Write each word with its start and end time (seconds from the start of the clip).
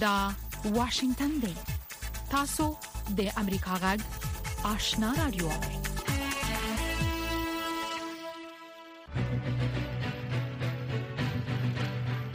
دا 0.00 0.28
واشنگتن 0.64 1.30
دی 1.42 1.52
تاسو 2.30 2.66
د 3.20 3.30
امریکا 3.40 3.74
غږ 3.84 4.00
آشنا 4.68 5.12
رادیو 5.18 5.48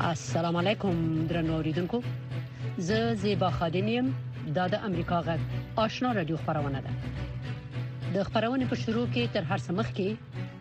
السلام 0.09 0.55
علیکم 0.63 1.01
درنو 1.29 1.53
اوریدونکو 1.55 2.01
زه 2.89 3.15
زیبا 3.23 3.51
خادنیم 3.61 4.11
دا 4.59 4.67
د 4.75 4.85
امریکا 4.91 5.23
غږ 5.29 5.41
آشنا 5.87 6.11
رادیو 6.21 6.37
خبرونه 6.45 6.81
ده 6.81 6.91
د 8.13 8.23
خبرونه 8.23 8.65
په 8.69 8.75
شروع 8.85 9.07
کې 9.13 9.33
تر 9.33 9.43
هر 9.49 9.59
څه 9.65 9.71
مخکې 9.79 10.09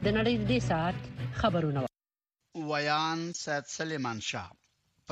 د 0.04 0.06
نړۍ 0.16 0.34
د 0.40 0.44
دې 0.50 0.60
ساعت 0.72 0.98
خبرونه 1.44 1.80
ویان 2.72 3.18
سید 3.44 3.64
سلیمان 3.78 4.20
شاه 4.32 4.50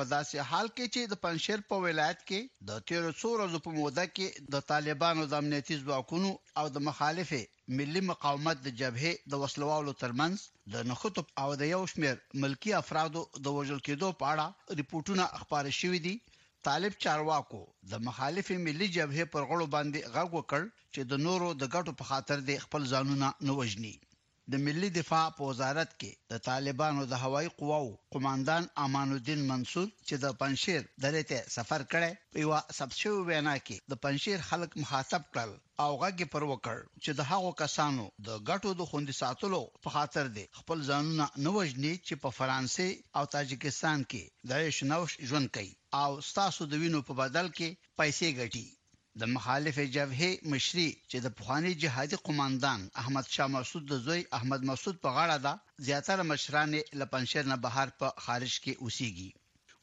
په 0.01 0.05
داسې 0.17 0.37
حال 0.49 0.67
کې 0.75 0.85
چې 0.93 1.01
د 1.09 1.15
پنځیر 1.23 1.59
په 1.71 1.77
ولایت 1.85 2.21
کې 2.29 2.37
د 2.69 2.79
تیر 2.91 3.03
څو 3.19 3.29
ورځې 3.33 3.59
په 3.65 3.71
موده 3.75 4.05
کې 4.15 4.45
د 4.53 4.63
طالبانو 4.71 5.25
د 5.25 5.33
امنیتي 5.43 5.75
ځواکونو 5.81 6.31
او 6.61 6.65
د 6.77 6.81
مخالفه 6.87 7.41
ملي 7.81 8.01
مقاومت 8.09 8.57
د 8.63 8.73
جبهه 8.79 9.11
د 9.33 9.41
وسلوالو 9.43 9.93
ترمنځ 9.99 10.47
د 10.75 10.89
نخوت 10.93 11.21
او 11.43 11.47
د 11.63 11.69
یو 11.73 11.83
شمیر 11.93 12.17
ملکی 12.45 12.73
افرادو 12.79 13.23
د 13.43 13.53
وژل 13.57 13.79
کېدو 13.87 14.09
په 14.21 14.33
اړه 14.33 14.79
ریپورتونه 14.81 15.29
خبر 15.43 15.71
شوې 15.81 15.99
دي 16.07 16.15
طالب 16.69 16.97
چارواکو 17.05 17.61
د 17.91 18.03
مخالف 18.09 18.51
ملي 18.67 18.87
جبهه 18.97 19.31
پر 19.35 19.47
غړو 19.51 19.71
باندې 19.77 20.09
غږ 20.15 20.29
وکړ 20.37 20.61
چې 20.93 21.01
د 21.11 21.23
نورو 21.27 21.47
د 21.61 21.63
ګټو 21.75 21.97
په 22.01 22.11
خاطر 22.13 22.47
د 22.49 22.59
خپل 22.65 22.93
ځانونه 22.95 23.27
نه 23.47 23.59
وژني 23.61 23.95
د 24.53 24.57
ملي 24.65 24.87
دفاع 24.95 25.25
په 25.35 25.41
وزارت 25.49 25.91
کې 25.99 26.09
د 26.31 26.39
طالبانو 26.45 27.01
د 27.11 27.13
هوایي 27.23 27.49
قواو 27.59 27.91
قماندان 28.15 28.63
امان 28.85 29.09
الدین 29.17 29.43
منصور 29.51 29.87
چې 30.07 30.15
د 30.23 30.33
پنځیر 30.41 30.81
درته 31.05 31.37
سفر 31.55 31.81
کړي 31.93 32.11
په 32.31 32.37
یو 32.45 32.51
سبشو 32.79 33.13
وینا 33.29 33.55
کې 33.67 33.77
د 33.91 33.93
پنځیر 34.05 34.37
خلک 34.49 34.69
مخاطب 34.81 35.21
کړل 35.33 35.51
او 35.83 35.89
غږی 36.01 36.27
پر 36.33 36.43
وکړ 36.51 36.77
چې 37.03 37.11
د 37.19 37.29
هغو 37.31 37.51
کسانو 37.63 38.03
د 38.27 38.29
غټو 38.49 38.71
د 38.79 38.81
خوندې 38.89 39.13
ساتلو 39.21 39.61
په 39.83 39.87
خاطر 39.95 40.25
دی 40.35 40.45
خپل 40.59 40.77
ځانونه 40.89 41.25
نو 41.43 41.49
وجني 41.59 41.93
چې 42.07 42.13
په 42.23 42.29
فرانسې 42.39 42.89
او 43.17 43.23
تاجکستان 43.37 43.99
کې 44.11 44.23
د 44.49 44.75
شنوش 44.79 45.11
ژوند 45.31 45.47
کوي 45.55 45.73
او 46.01 46.09
ستاسو 46.29 46.61
د 46.69 46.73
وینو 46.81 46.99
په 47.09 47.13
بدل 47.21 47.47
کې 47.57 47.69
پیسې 47.99 48.27
ګټي 48.39 48.67
د 49.19 49.23
مخالف 49.35 49.77
جبهه 49.95 50.29
مشري 50.51 50.85
چې 51.11 51.17
د 51.23 51.27
پخوانی 51.37 51.71
جهادي 51.83 52.17
قوماندان 52.27 52.81
احمد 53.01 53.25
شاه 53.35 53.49
مسعود 53.55 53.83
د 53.87 53.95
زوی 54.05 54.21
احمد 54.37 54.61
مسعود 54.69 54.97
په 55.05 55.09
غاړه 55.15 55.37
ده 55.45 55.53
زیاتره 55.87 56.23
مشران 56.31 56.69
له 56.99 57.05
پنځیر 57.13 57.43
نه 57.51 57.57
بهر 57.65 57.87
په 57.99 58.07
خارج 58.25 58.53
کې 58.63 58.73
اوسيږي 58.83 59.29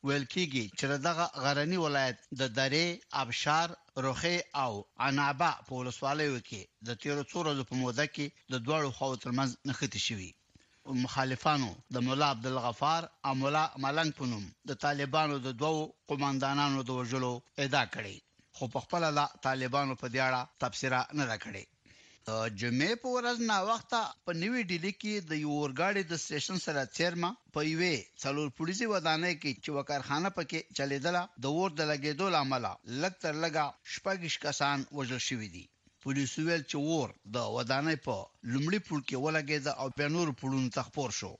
ویل 0.06 0.26
کېږي 0.34 0.64
چې 0.78 0.84
دغه 1.08 1.24
غرنی 1.42 1.78
ولایت 1.86 2.16
د 2.40 2.42
درې 2.60 2.86
ابشار 3.22 3.68
روخه 4.06 4.34
او 4.64 4.72
عنابه 5.08 5.50
په 5.66 5.70
ولسوالیو 5.78 6.38
کې 6.48 6.60
د 6.86 6.88
تیرو 7.02 7.22
څو 7.30 7.36
ورځو 7.42 7.64
په 7.70 7.74
موده 7.82 8.06
کې 8.14 8.26
د 8.52 8.54
دوړو 8.66 8.90
خو 8.96 9.08
ترمنځ 9.22 9.50
نښتي 9.68 10.00
شوی 10.08 10.30
مخالفانو 11.04 11.70
د 11.94 11.96
مولا 12.06 12.26
عبد 12.34 12.46
الغفار 12.52 13.02
او 13.26 13.32
مولا 13.42 13.64
ملنګ 13.84 14.10
پونم 14.18 14.44
د 14.68 14.70
طالبانو 14.84 15.34
د 15.46 15.48
دوو 15.62 15.82
قوماندانانو 16.10 16.78
د 16.82 16.90
وژلو 16.98 17.32
ادعا 17.68 17.84
کړې 17.96 18.16
خو 18.58 18.66
په 18.74 18.80
خپل 18.84 19.02
د 19.18 19.20
طالبانو 19.46 19.94
په 20.00 20.06
دیاړه 20.14 20.42
تبصره 20.62 21.00
نه 21.18 21.24
ده 21.30 21.36
کړې 21.44 21.64
جمعې 22.62 22.92
په 23.02 23.08
ورځ 23.16 23.38
نا 23.50 23.58
وخته 23.70 24.00
په 24.24 24.30
نیوی 24.42 24.62
ډیلی 24.70 24.92
کې 25.02 25.14
د 25.30 25.32
یو 25.42 25.52
ورګاډي 25.62 26.02
د 26.06 26.14
سټیشن 26.24 26.56
سره 26.66 26.82
چیرما 26.96 27.30
په 27.54 27.60
یوې 27.72 27.96
څلور 28.22 28.48
پولیسي 28.58 28.86
ودانۍ 28.94 29.34
کې 29.42 29.50
چې 29.62 29.74
وکارخانه 29.76 30.28
پکې 30.38 30.60
چلیدله 30.76 31.22
د 31.42 31.44
ور 31.58 31.70
د 31.76 31.80
لګېدو 31.92 32.26
لامل 32.36 32.66
لګ 33.02 33.14
تر 33.24 33.34
لګا 33.44 33.66
شپږش 33.94 34.34
کسان 34.46 34.78
وژل 34.98 35.22
شوي 35.28 35.48
دي 35.56 35.64
پولیسو 36.02 36.40
ویل 36.48 36.62
چې 36.70 36.78
ور 36.90 37.08
د 37.34 37.36
ودانۍ 37.56 37.96
په 38.06 38.16
لومړي 38.52 38.80
پړ 38.86 38.98
کې 39.08 39.22
ولګېد 39.24 39.66
او 39.80 39.86
په 39.98 40.06
نور 40.16 40.28
پړونو 40.40 40.74
تخپور 40.78 41.10
شو 41.20 41.32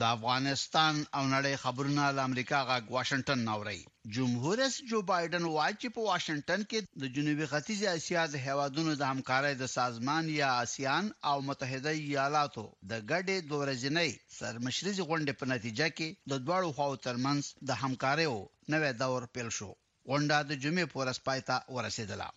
د 0.00 0.02
افغانستان 0.16 1.00
او 1.16 1.22
نړۍ 1.30 1.54
خبرونه 1.62 2.04
له 2.18 2.22
امریکا 2.28 2.58
غاګ 2.68 2.84
واشنگټن 2.94 3.40
ناوړي 3.48 3.80
جمهور 4.18 4.58
رئیس 4.60 4.76
جو 4.92 5.00
بایدن 5.10 5.48
وایي 5.54 5.74
چې 5.82 5.90
په 5.96 6.04
واشنگټن 6.10 6.64
کې 6.70 7.02
د 7.02 7.10
جنوبي 7.16 7.48
ختیځ 7.50 7.82
اسیا 7.90 8.22
د 8.34 8.40
هیوادونو 8.44 8.94
د 9.02 9.10
همکارۍ 9.14 9.58
د 9.62 9.70
سازمان 9.72 10.30
یا 10.36 10.48
آسیان 10.62 11.10
او 11.32 11.36
متحده 11.48 11.92
ایالاتو 11.98 12.64
د 12.92 13.04
ګډې 13.10 13.36
دورځنۍ 13.50 14.12
سرمشريزي 14.38 15.06
غونډې 15.08 15.40
په 15.42 15.50
نتیجه 15.52 15.90
کې 15.96 16.34
د 16.34 16.42
دوړو 16.46 16.72
خواو 16.78 16.96
ترمنځ 17.08 17.52
د 17.72 17.80
همکارۍ 17.84 18.26
نوې 18.28 18.90
دور 19.04 19.28
پیل 19.36 19.50
شو 19.58 19.70
غونډه 20.08 20.38
د 20.50 20.52
جمعې 20.62 20.92
پور 20.94 21.12
اسپایتا 21.14 21.56
ورسېدله 21.74 22.28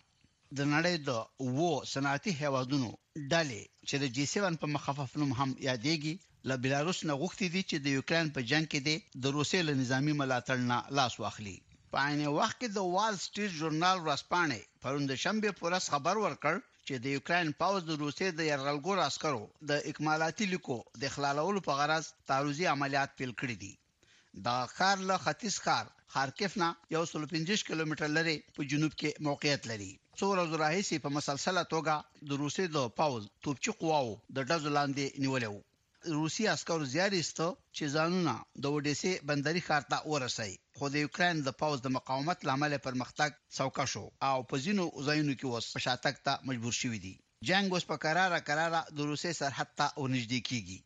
د 0.58 0.60
نړۍ 0.74 0.96
د 1.08 1.56
وو 1.56 1.72
صنعتي 1.94 2.38
هیوادونو 2.42 2.90
ډلې 3.32 3.62
چې 3.88 3.96
د 4.04 4.14
جی 4.18 4.28
7 4.36 4.62
په 4.62 4.66
مخفف 4.76 5.18
نوم 5.24 5.32
هم 5.40 5.50
یادېږي 5.70 6.16
له 6.48 6.56
بلاروس 6.64 6.98
نه 7.08 7.14
غوښتي 7.20 7.46
دي 7.54 7.60
چې 7.70 7.76
د 7.84 7.86
یوکرين 7.96 8.26
په 8.36 8.40
جنگ 8.50 8.64
کې 8.72 8.80
دي 8.86 8.92
د 9.22 9.24
روسي 9.36 9.58
له 9.68 9.72
نظامی 9.80 10.12
ملاتړ 10.20 10.58
نه 10.70 10.76
لاس 10.98 11.14
واخلي 11.22 11.52
په 11.92 11.96
عین 12.10 12.20
وخت 12.38 12.56
کې 12.60 12.68
د 12.76 12.78
وال 12.94 13.14
سټریټ 13.26 13.52
ژورنال 13.62 13.98
راسپانې 14.08 14.60
پروند 14.84 15.10
شنبه 15.24 15.50
پورس 15.58 15.84
خبر 15.94 16.14
ورکړ 16.24 16.54
چې 16.86 17.04
د 17.06 17.12
یوکرين 17.16 17.50
پاوز 17.60 17.82
د 17.88 17.98
روسي 18.04 18.28
د 18.38 18.40
يرغلګور 18.50 19.02
عسکرو 19.08 19.42
د 19.72 19.84
اکمالاتي 19.92 20.46
لیکو 20.54 20.78
د 21.04 21.12
خلالولو 21.16 21.64
په 21.68 21.78
غرض 21.82 22.08
تعرضي 22.32 22.66
عملیات 22.74 23.14
پیل 23.20 23.34
کړی 23.42 23.56
دي 23.62 24.44
دا 24.48 24.56
خار 24.76 25.04
له 25.10 25.20
ختیس 25.26 25.56
خار 25.66 25.86
خارکف 26.16 26.58
نه 26.64 26.68
یو 26.96 27.02
150 27.24 27.68
کیلومتر 27.72 28.12
لري 28.20 28.36
په 28.58 28.70
جنوب 28.72 28.92
کې 29.02 29.26
موقعیت 29.30 29.70
لري 29.74 29.92
څور 30.20 30.30
ورځې 30.32 30.62
راهیسي 30.64 31.04
په 31.06 31.14
مسلسله 31.18 31.68
توګه 31.76 32.32
د 32.32 32.42
روسي 32.44 32.66
د 32.78 32.92
پاوز 33.02 33.32
توپچی 33.48 33.78
قواو 33.84 34.16
د 34.36 34.38
ډزو 34.48 34.76
لاندې 34.78 35.24
نیولې 35.24 35.50
وو 35.54 35.64
روسي 36.12 36.44
عسکرو 36.50 36.84
زیار 36.94 37.12
ایستو 37.18 37.46
چې 37.76 37.84
ځانونه 37.94 38.32
د 38.62 38.74
وډیسه 38.74 39.10
بندري 39.30 39.62
ښار 39.66 39.84
ته 39.92 39.98
ورسي 40.12 40.52
خو 40.78 40.90
د 40.94 40.96
یوکرين 41.04 41.36
د 41.42 41.54
پاوز 41.62 41.80
د 41.82 41.88
مقاومت 41.96 42.44
لامل 42.48 42.74
پرمختګ 42.86 43.30
څوکا 43.56 43.84
شو 43.92 44.04
او 44.30 44.36
په 44.50 44.56
ځینو 44.64 44.84
ځایونو 45.06 45.34
کې 45.38 45.46
وس 45.52 45.66
شاتک 45.86 46.16
ته 46.26 46.32
مجبور 46.48 46.74
شوی 46.80 46.98
دی 47.06 47.14
جنگ 47.48 47.66
اوس 47.72 47.84
په 47.90 47.96
قراره 48.04 48.38
قراره 48.48 48.80
د 48.96 48.98
روسي 49.10 49.32
سرحد 49.40 49.70
ته 49.78 49.86
ورنږدې 50.02 50.40
کیږي 50.48 50.78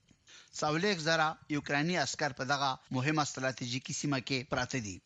څولېک 0.61 0.97
زرا 1.09 1.29
یوکراني 1.57 1.97
عسكر 2.05 2.31
په 2.41 2.45
دغه 2.53 2.71
مهمه 2.97 3.25
ستراتیژیکي 3.33 3.95
سیمه 4.01 4.19
کې 4.29 4.51
پراته 4.53 4.79
دي 4.87 4.97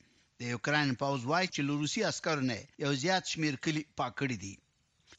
د 0.41 0.53
یوکرين 0.54 0.91
پاوز 1.03 1.21
وايي 1.31 1.48
چې 1.54 1.60
روسي 1.83 2.00
عسكر 2.12 2.37
نه 2.50 2.59
یو 2.84 2.93
زیات 3.03 3.25
شمیر 3.33 3.54
کلی 3.66 3.83
پاکړی 4.00 4.37
دي 4.44 4.54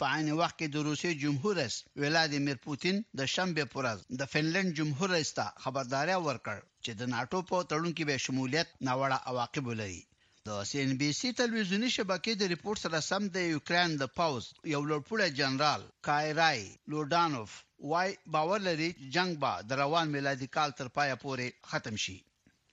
په 0.03 0.05
عین 0.15 0.27
وخت 0.41 0.55
کې 0.59 0.67
د 0.73 0.77
روسي 0.87 1.11
جمهور 1.23 1.55
رئیس 1.59 1.75
ولادیمیر 2.03 2.57
پوتین 2.65 2.95
د 3.19 3.29
شنبه 3.35 3.63
پورز 3.73 4.01
د 4.19 4.21
فنلند 4.33 4.75
جمهور 4.79 5.09
رئیس 5.15 5.31
ته 5.37 5.45
خبرداري 5.63 6.17
ورکړ 6.27 6.57
چې 6.85 6.91
د 6.99 7.09
ناتو 7.13 7.39
په 7.51 7.57
تړون 7.71 7.91
کې 7.97 8.07
به 8.09 8.21
شمولیت 8.25 8.69
ناوړه 8.87 9.17
عواقب 9.31 9.65
ولري 9.71 10.01
د 10.47 10.51
سی 10.71 10.77
ان 10.83 10.93
بي 10.99 11.09
سي 11.21 11.29
ټلویزیونی 11.39 11.89
شبکې 11.97 12.31
د 12.37 12.51
ریپورت 12.53 12.79
سره 12.85 13.05
سم 13.09 13.23
د 13.37 13.49
یوکرين 13.55 13.89
د 14.01 14.13
پاوز 14.19 14.45
یو 14.75 14.81
لوړپوړی 14.89 15.29
جنرال 15.39 15.81
کایرای 16.09 16.59
لوډانوف 16.91 17.49
وای 17.91 18.09
باور 18.35 18.59
لري 18.69 18.89
جنگ 19.15 19.31
به 19.41 19.51
د 19.69 19.79
روان 19.83 20.05
میلادي 20.15 20.47
کال 20.57 20.69
تر 20.79 20.87
پایه 20.99 21.15
پورې 21.23 21.47
ختم 21.71 21.95
شي 22.05 22.17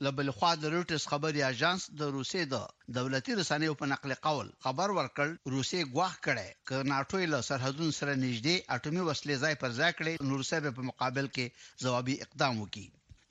لبلخوا 0.05 0.51
د 0.63 0.71
روټس 0.73 1.05
خبري 1.11 1.43
اژانس 1.49 1.85
د 2.01 2.09
روسي 2.15 2.43
د 2.53 2.59
دولتي 2.97 3.35
رسنیو 3.41 3.77
په 3.83 3.87
نقل 3.93 4.15
قول 4.27 4.49
خبر 4.67 4.93
ورکړ 4.99 5.29
روسي 5.55 5.81
غواخ 5.93 6.17
کړي 6.27 6.49
ک 6.71 6.89
ناټو 6.93 7.21
له 7.35 7.39
سرحدونو 7.49 7.95
سره 7.99 8.17
نږدې 8.25 8.57
اټومي 8.77 9.03
وسلې 9.09 9.37
ځای 9.45 9.55
پر 9.63 9.71
ځای 9.79 9.93
کړي 9.99 10.15
نو 10.31 10.41
روسي 10.41 10.59
په 10.67 10.87
مقابل 10.89 11.31
کې 11.37 11.87
ځوابي 11.87 12.17
اقدام 12.27 12.61
وکړي 12.61 12.87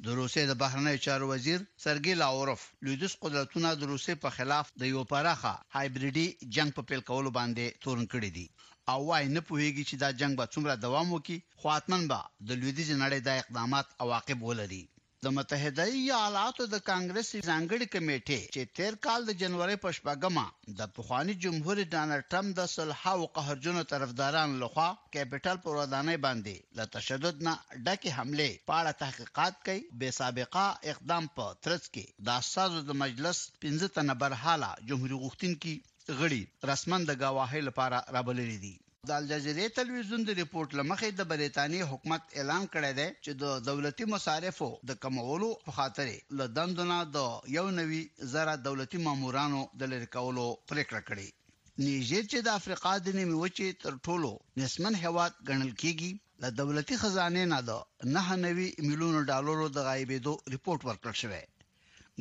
د 0.08 0.18
روسي 0.20 0.46
د 0.52 0.58
بهرنی 0.62 0.94
چارو 1.08 1.28
وزیر 1.34 1.60
سرګي 1.86 2.14
لاوروف 2.24 2.64
لویدس 2.88 3.16
قدرتونه 3.26 3.74
د 3.82 3.92
روسي 3.92 4.16
په 4.24 4.36
خلاف 4.38 4.72
د 4.84 4.94
یو 4.94 5.04
پراخه 5.12 5.54
هایبریډي 5.78 6.26
جنگ 6.58 6.76
په 6.80 6.88
پیل 6.92 7.06
کولو 7.12 7.36
باندې 7.40 7.82
تورن 7.88 8.10
کړی 8.16 8.40
دی 8.40 8.48
او 8.94 8.98
وای 9.12 9.32
نه 9.36 9.46
پوهیږي 9.48 9.84
چې 9.90 9.96
دا 10.06 10.10
جنگ 10.24 10.40
به 10.42 10.52
څومره 10.56 10.82
دوام 10.88 11.08
وکړي 11.18 11.62
خو 11.62 11.76
اتمن 11.78 12.10
به 12.14 12.50
د 12.50 12.60
لویدیز 12.64 12.90
نړۍ 13.04 13.20
د 13.28 13.44
اقدامات 13.44 13.94
عواقب 14.06 14.44
ولري 14.50 14.82
د 15.24 15.32
متحده 15.36 15.84
ایالاتو 15.98 16.64
د 16.72 16.76
کانګرس 16.90 17.28
ځانګړي 17.50 17.86
کمیټې 17.94 18.38
چې 18.56 18.62
تیر 18.78 18.94
کال 19.06 19.20
د 19.28 19.32
جنوري 19.42 19.78
په 19.84 19.90
شپږمه 19.98 20.44
د 20.80 20.90
پخوانی 20.98 21.36
جمهور 21.46 21.78
رئیس 21.82 21.90
ډانلډ 21.94 22.24
ټرمپ 22.34 22.58
د 22.58 22.66
صلح 22.74 23.06
او 23.14 23.22
قهرجنو 23.38 23.84
طرفداران 23.94 24.58
لخوا 24.64 24.88
کیپټل 25.18 25.56
پر 25.68 25.74
ودانې 25.80 26.18
باندې 26.26 26.58
له 26.78 26.86
تشدد 26.96 27.36
نه 27.48 27.54
ډکه 27.88 28.16
حمله 28.18 28.50
پاړه 28.70 29.00
تحقیقات 29.04 29.64
کوي 29.68 29.82
به 30.00 30.18
سابقه 30.20 30.66
اقدام 30.96 31.32
په 31.38 31.46
ترڅ 31.66 31.90
کې 31.94 32.06
د 32.26 32.28
اساسو 32.44 32.86
د 32.92 33.00
مجلس 33.04 33.38
15 33.68 33.96
تنه 34.00 34.20
برحاله 34.26 34.70
جمهوریت 34.92 35.24
غوښتونکو 35.24 35.74
غړي 36.22 36.44
رسمن 36.74 37.10
د 37.12 37.22
گواهی 37.26 37.62
لپاره 37.70 37.98
رابللي 38.18 38.58
دي 38.66 38.76
د 39.10 39.12
الجزیره 39.22 39.64
ټلویزیون 39.78 40.22
د 40.28 40.36
ریپورت 40.42 40.74
لمخې 40.80 41.08
د 41.16 41.22
برېټانیا 41.32 41.88
حکومت 41.92 42.22
اعلان 42.42 42.68
کړی 42.74 42.92
دی 43.00 43.08
چې 43.24 43.32
د 43.40 43.66
دولتي 43.70 44.06
مصارفو 44.14 44.68
د 44.92 44.96
کمولو 45.06 45.50
په 45.66 45.74
خاطر 45.80 46.12
له 46.42 46.46
دندونه 46.60 47.00
د 47.16 47.52
یو 47.56 47.66
نوي 47.80 48.00
زره 48.36 48.54
دولتي 48.68 49.02
مامورانو 49.08 49.64
د 49.82 49.92
لری 49.94 50.08
کولو 50.16 50.46
پریکړه 50.70 51.02
کړې 51.10 51.84
نیجر 51.88 52.24
چې 52.32 52.40
د 52.46 52.56
افریقا 52.60 52.94
د 53.08 53.18
نیمه 53.20 53.36
وچې 53.42 53.68
تر 53.84 53.94
ټولو 54.06 54.32
نسمن 54.64 55.00
هواد 55.04 55.34
ګڼل 55.50 55.72
کیږي 55.84 56.12
د 56.44 56.56
دولتي 56.62 57.02
خزانه 57.04 57.44
نه 57.56 57.60
د 57.72 57.86
نه 58.16 58.40
نوي 58.48 58.70
میلیونه 58.88 59.28
ډالرو 59.32 59.68
د 59.70 59.80
غایبېدو 59.90 60.34
ریپورت 60.56 60.82
ورکړ 60.90 61.12
شوی 61.24 61.44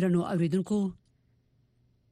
درنو 0.00 0.20
اوریدونکو 0.32 0.78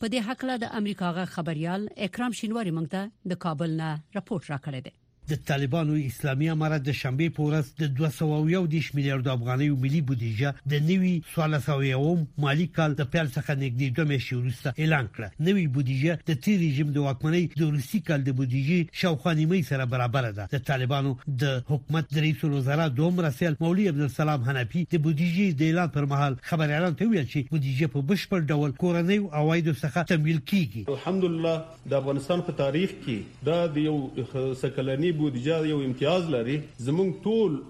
په 0.00 0.06
دې 0.12 0.20
حق 0.28 0.40
له 0.48 0.54
د 0.62 0.64
امریکا 0.78 1.08
غ 1.16 1.18
خبريال 1.34 1.82
اکرام 2.06 2.32
شینواری 2.38 2.72
مونږ 2.76 2.88
ته 2.94 3.00
د 3.30 3.32
کابل 3.44 3.70
نه 3.80 3.88
راپورټ 4.16 4.42
راکړی 4.52 4.80
دی 4.86 4.92
د 5.30 5.36
طالبانو 5.48 5.96
اسلامي 5.96 6.46
امارات 6.52 6.82
د 6.86 6.94
شنبه 7.00 7.26
په 7.34 7.44
ورځ 7.48 7.66
د 7.80 7.90
201 7.98 8.86
میلیارډ 8.98 9.26
افغاني 9.34 9.66
ملي 9.82 9.98
بودیجه 10.06 10.70
د 10.72 10.86
نوي 10.86 11.10
1300 11.34 12.24
مالی 12.44 12.64
کال 12.78 12.96
د 13.00 13.06
پیل 13.12 13.28
څخه 13.34 13.58
نږدې 13.60 13.94
دوه 13.98 14.08
میاشتې 14.12 14.38
وروسته 14.38 14.84
اعلان 14.84 15.10
کړه 15.12 15.46
نوي 15.48 15.66
بودیجه 15.76 16.16
د 16.30 16.40
تیر 16.46 16.56
رژیم 16.64 16.90
د 16.96 17.04
واکمنۍ 17.04 17.44
د 17.62 17.70
روسي 17.74 18.00
کال 18.08 18.24
د 18.30 18.36
بودیجې 18.40 18.98
شاوخوا 19.02 19.34
نیمه 19.42 19.60
سره 19.70 19.86
برابر 19.94 20.28
ده 20.40 20.48
د 20.56 20.64
طالبانو 20.72 21.14
د 21.44 21.54
حکومت 21.70 22.10
د 22.18 22.24
رئیس 22.26 22.42
الوزرا 22.50 22.88
دوم 23.02 23.22
رسل 23.28 23.58
مولوی 23.62 23.88
عبد 23.92 24.06
السلام 24.08 24.48
حنفي 24.50 24.84
د 24.96 25.04
بودیجې 25.06 25.60
د 25.62 25.70
اعلان 25.74 25.94
پر 25.98 26.10
مهال 26.14 26.38
خبريالانو 26.50 27.00
ته 27.04 27.10
ویل 27.14 27.28
چې 27.30 27.54
بودیجه 27.54 27.94
په 27.94 28.08
بشپړ 28.10 28.56
ډول 28.56 28.76
کورنۍ 28.82 29.22
او 29.22 29.32
عوایدو 29.44 29.78
څخه 29.84 30.10
تمویل 30.14 30.42
کیږي 30.42 30.98
الحمدلله 30.98 31.88
د 31.94 31.96
افغانستان 32.02 32.44
په 32.50 32.60
تاریخ 32.64 32.98
کې 32.98 33.48
دا 33.52 33.58
د 33.78 33.86
یو 33.86 34.52
سکلنی 34.66 35.16
بودیجه 35.20 35.68
یو 35.68 35.78
امتیاز 35.88 36.24
لري 36.34 36.56
زمونږ 36.86 37.10
ټول 37.24 37.60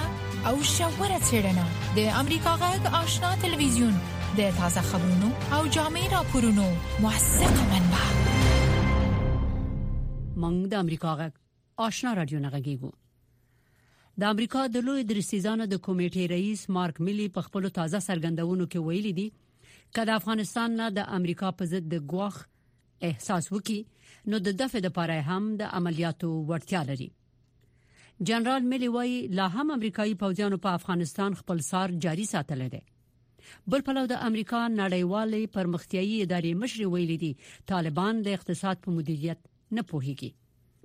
او 0.52 0.56
شاوره 0.74 1.18
چیرنه 1.30 1.66
د 1.98 2.00
امریکا 2.20 2.52
غږ 2.62 2.82
آشنا 3.00 3.32
ټلویزیون 3.42 3.96
د 4.38 4.40
تازه 4.60 4.82
خبرونو 4.92 5.30
او 5.58 5.62
جامع 5.78 6.04
راپورونو 6.14 6.68
موثق 7.06 7.54
منبع 7.74 8.06
موږ 8.14 10.56
د 10.74 10.76
امریکا 10.86 11.18
غږ 11.24 11.36
آشنا 11.88 12.14
رادیو 12.22 12.44
نغږیږو 12.46 12.94
د 14.22 14.24
امریکا 14.36 14.62
د 14.74 14.76
لوی 14.88 15.04
درسیزانو 15.10 15.64
د 15.66 15.76
کمیټې 15.90 16.24
رئیس 16.38 16.62
مارک 16.80 16.96
ملي 17.10 17.28
په 17.36 17.42
خپل 17.50 17.64
تازه 17.80 18.00
سرګندونو 18.08 18.64
کې 18.72 18.84
ویلي 18.86 19.14
دي 19.20 19.30
کله 20.00 20.12
افغانستان 20.22 20.70
نه 20.84 20.88
د 20.98 21.00
امریکا 21.20 21.48
په 21.62 21.66
ضد 21.76 21.86
د 21.96 21.98
غوښ 22.14 22.36
احساس 23.08 23.46
وکړي 23.52 23.80
نو 24.30 24.38
د 24.46 24.52
دفع 24.62 24.80
لپاره 24.88 25.16
هم 25.28 25.44
د 25.62 25.74
عملیاتو 25.80 26.30
ورتیا 26.50 26.82
لري 26.90 27.08
جنرال 28.30 28.66
ملي 28.74 28.90
وای 28.96 29.14
لا 29.38 29.46
هم 29.56 29.72
امریکایي 29.78 30.16
پوځیانو 30.24 30.58
په 30.66 30.70
افغانستان 30.80 31.32
خپل 31.40 31.60
سار 31.72 31.88
جاري 32.06 32.26
ساتل 32.34 32.62
دي 32.74 32.82
بل 33.74 33.86
په 33.88 33.96
لور 33.98 34.08
د 34.12 34.20
امریکا 34.28 34.60
نړیوالې 34.82 35.44
پرمختیایي 35.58 36.18
ادارې 36.26 36.52
مشر 36.66 36.82
ویلي 36.94 37.18
دي 37.24 37.32
طالبان 37.74 38.16
د 38.28 38.38
اقتصاد 38.40 38.76
په 38.86 38.90
مدیریت 39.00 39.40
نه 39.80 39.88
پوهیږي 39.94 40.32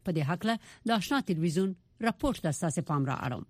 په 0.05 0.11
دې 0.17 0.23
حق 0.31 0.49
له 0.51 0.55
د 0.89 0.97
آشنا 0.99 1.21
تلویزیون 1.33 1.77
راپورټ 2.09 2.37
د 2.45 2.53
اساسه 2.55 2.87
پام 2.93 3.11
را 3.11 3.17
اړوم 3.29 3.45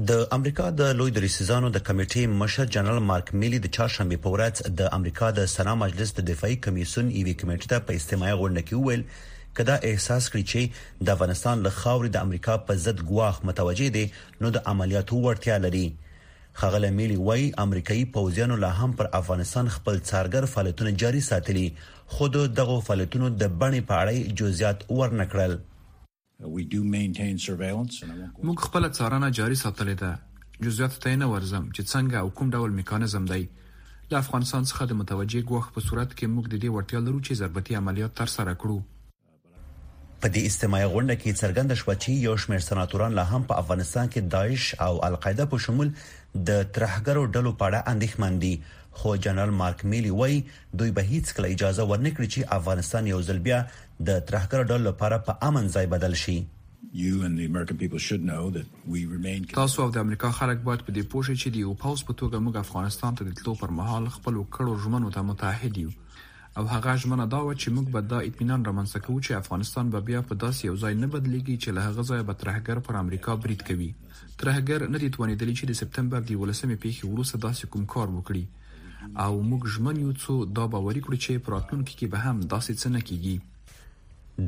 د 0.00 0.24
امریکا 0.34 0.66
د 0.74 0.82
لوی 0.98 1.10
دریسزانو 1.16 1.68
د 1.72 1.78
کمیټې 1.86 2.26
مشر 2.42 2.64
جنرال 2.74 2.98
مارک 3.06 3.30
میلی 3.40 3.58
د 3.64 3.70
چهارشنبه 3.76 4.16
په 4.26 4.30
ورځ 4.34 4.62
د 4.76 4.80
امریکا 4.98 5.26
د 5.38 5.46
سنا 5.54 5.72
مجلس 5.80 6.12
د 6.20 6.24
دفاعي 6.30 6.54
کمیسون 6.66 7.08
ایوي 7.12 7.34
کمیټې 7.40 7.66
ته 7.72 7.78
په 7.88 7.98
استماعي 8.00 8.34
غونډه 8.40 8.62
کې 8.68 8.76
وویل 8.76 9.02
کدا 9.58 9.74
احساس 9.90 10.24
کړی 10.32 10.44
چې 10.52 11.04
د 11.08 11.12
افغانستان 11.14 11.56
له 11.66 11.70
خاورې 11.80 12.08
د 12.14 12.24
امریکا 12.26 12.54
په 12.68 12.76
ضد 12.84 13.04
ګواخ 13.10 13.40
متوجي 13.48 13.88
دي 13.96 14.04
نو 14.44 14.50
د 14.56 14.64
عملیاتو 14.72 15.18
ورتیا 15.26 15.58
لري 15.64 15.82
خغل 16.60 16.90
میلی 17.00 17.16
وای 17.26 17.44
امریکایي 17.66 18.06
پوځیانو 18.14 18.56
لا 18.64 18.70
هم 18.80 18.92
پر 19.02 19.10
افغانستان 19.20 19.68
خپل 19.76 19.98
څارګر 20.10 20.50
فعالیتونه 20.54 20.90
جاري 21.04 21.20
ساتلي 21.28 21.66
خود 22.16 22.40
دغه 22.62 22.78
فعالیتونو 22.88 23.28
د 23.44 23.52
بڼې 23.60 23.80
په 23.92 24.00
اړه 24.04 24.40
جزئیات 24.42 24.86
ورنکړل 25.00 25.58
Uh, 26.42 27.90
موږ 28.46 28.58
خپل 28.60 28.86
څارنه 28.96 29.28
جاري 29.38 29.56
ساتلې 29.64 29.94
ده 30.00 30.64
جزئیات 30.64 30.96
ته 31.04 31.16
نه 31.22 31.26
ورزم 31.32 31.66
چې 31.76 31.82
څنګه 31.92 32.16
او 32.22 32.30
کوم 32.38 32.50
ډول 32.58 32.70
میکانیزم 32.78 33.24
دی 33.32 33.42
د 34.14 34.16
افغانستان 34.22 34.64
څخه 34.70 34.84
د 34.92 34.98
متوجې 35.02 35.40
غوښ 35.50 35.66
په 35.76 35.80
صورت 35.88 36.10
کې 36.18 36.26
موږ 36.34 36.44
د 36.54 36.64
دې 36.64 36.70
ورتیا 36.76 37.00
لرو 37.06 37.20
چې 37.26 37.40
ضربتي 37.42 37.78
عملیات 37.82 38.16
تر 38.22 38.34
سره 38.36 38.56
کړو 38.62 38.78
په 40.20 40.34
دې 40.34 40.42
استمای 40.50 40.84
غونډه 40.92 41.14
کې 41.22 41.40
څرګند 41.42 41.70
شو 41.82 41.94
چې 42.02 42.26
یو 42.28 42.34
شمېر 42.44 42.66
سناتوران 42.70 43.12
لا 43.20 43.24
هم 43.32 43.46
په 43.52 43.60
افغانستان 43.64 44.12
کې 44.12 44.34
داعش 44.34 44.66
او 44.86 44.92
القاعده 45.10 45.46
په 45.54 45.62
شمول 45.66 45.94
د 45.98 46.50
ترهګرو 46.52 47.26
ډلو 47.34 47.54
په 47.62 47.68
اړه 47.68 47.86
اندېښمن 47.92 48.42
دي 48.46 48.54
خو 49.00 49.12
جنرال 49.24 49.52
مارک 49.58 49.82
میلی 49.90 50.10
وای 50.16 50.34
دوی 50.80 50.90
به 50.98 51.08
هیڅ 51.12 51.32
کله 51.36 51.54
اجازه 51.56 51.86
ورنکړي 51.90 52.34
چې 52.34 52.56
افغانستان 52.58 53.06
یو 53.12 53.22
ځل 53.30 53.38
بیا 53.48 53.64
د 54.08 54.10
ترهګر 54.28 54.60
ډول 54.70 54.80
لپاره 54.90 55.16
په 55.26 55.32
امن 55.48 55.64
ځای 55.74 55.86
بدل 55.94 56.14
شي 56.22 56.38
تاسو 59.60 59.82
او 59.84 59.90
د 59.96 59.98
امریکا 60.04 60.30
خلک 60.38 60.58
باید 60.68 60.80
په 60.86 60.94
دې 60.96 61.04
پوه 61.10 61.26
شئ 61.26 61.36
چې 61.42 61.48
د 61.52 61.56
یو 61.64 61.74
پاوس 61.82 62.00
په 62.08 62.14
توګه 62.22 62.40
موږ 62.46 62.54
افغانستان 62.64 63.18
ته 63.20 63.26
د 63.28 63.36
تلو 63.40 63.54
پر 63.60 63.74
مهال 63.78 64.08
خپل 64.16 64.40
کړو 64.56 64.72
ژمنو 64.86 65.12
ته 65.16 65.22
متحد 65.28 65.78
یو 65.82 65.92
او 66.58 66.64
هغه 66.72 66.94
ژمنه 67.04 67.26
دا 67.34 67.40
و 67.44 67.52
چې 67.60 67.74
موږ 67.76 67.86
به 67.94 68.02
دا 68.14 68.18
اطمینان 68.30 68.66
رامنځته 68.70 69.04
کوو 69.06 69.20
چې 69.26 69.40
افغانستان 69.44 69.94
به 69.94 70.00
بیا 70.10 70.24
په 70.32 70.38
داسې 70.46 70.66
یو 70.70 70.74
ځای 70.84 70.98
نه 71.04 71.08
بدلیږي 71.14 71.56
چې 71.62 71.76
له 71.76 71.86
هغه 71.88 72.06
ځایه 72.10 72.28
به 72.30 72.40
ترهګر 72.42 72.82
پر 72.88 73.00
امریکا 73.02 73.36
برید 73.44 73.64
کوي 73.70 73.88
ترهګر 74.40 74.90
نه 74.94 74.98
دي 75.02 75.12
توانېدلی 75.14 75.54
چې 75.60 75.70
د 75.72 75.80
سپتمبر 75.82 76.26
د 76.26 76.34
12مې 76.40 76.82
پیښې 76.84 77.10
وروسته 77.14 77.42
داسې 77.46 77.74
کوم 77.74 77.86
کار 77.94 78.10
وکړي 78.16 78.44
او 79.24 79.32
موږ 79.38 79.72
ژمن 79.76 80.04
یو 80.04 80.12
څو 80.24 80.36
دا 80.60 80.68
باور 80.76 81.00
کړو 81.06 81.24
چې 81.24 81.46
پراتلونکو 81.48 81.98
کې 81.98 82.12
به 82.12 82.18
هم 82.28 82.36
داسې 82.54 82.72
څه 82.80 82.98
نه 82.98 83.10
کیږي 83.12 83.38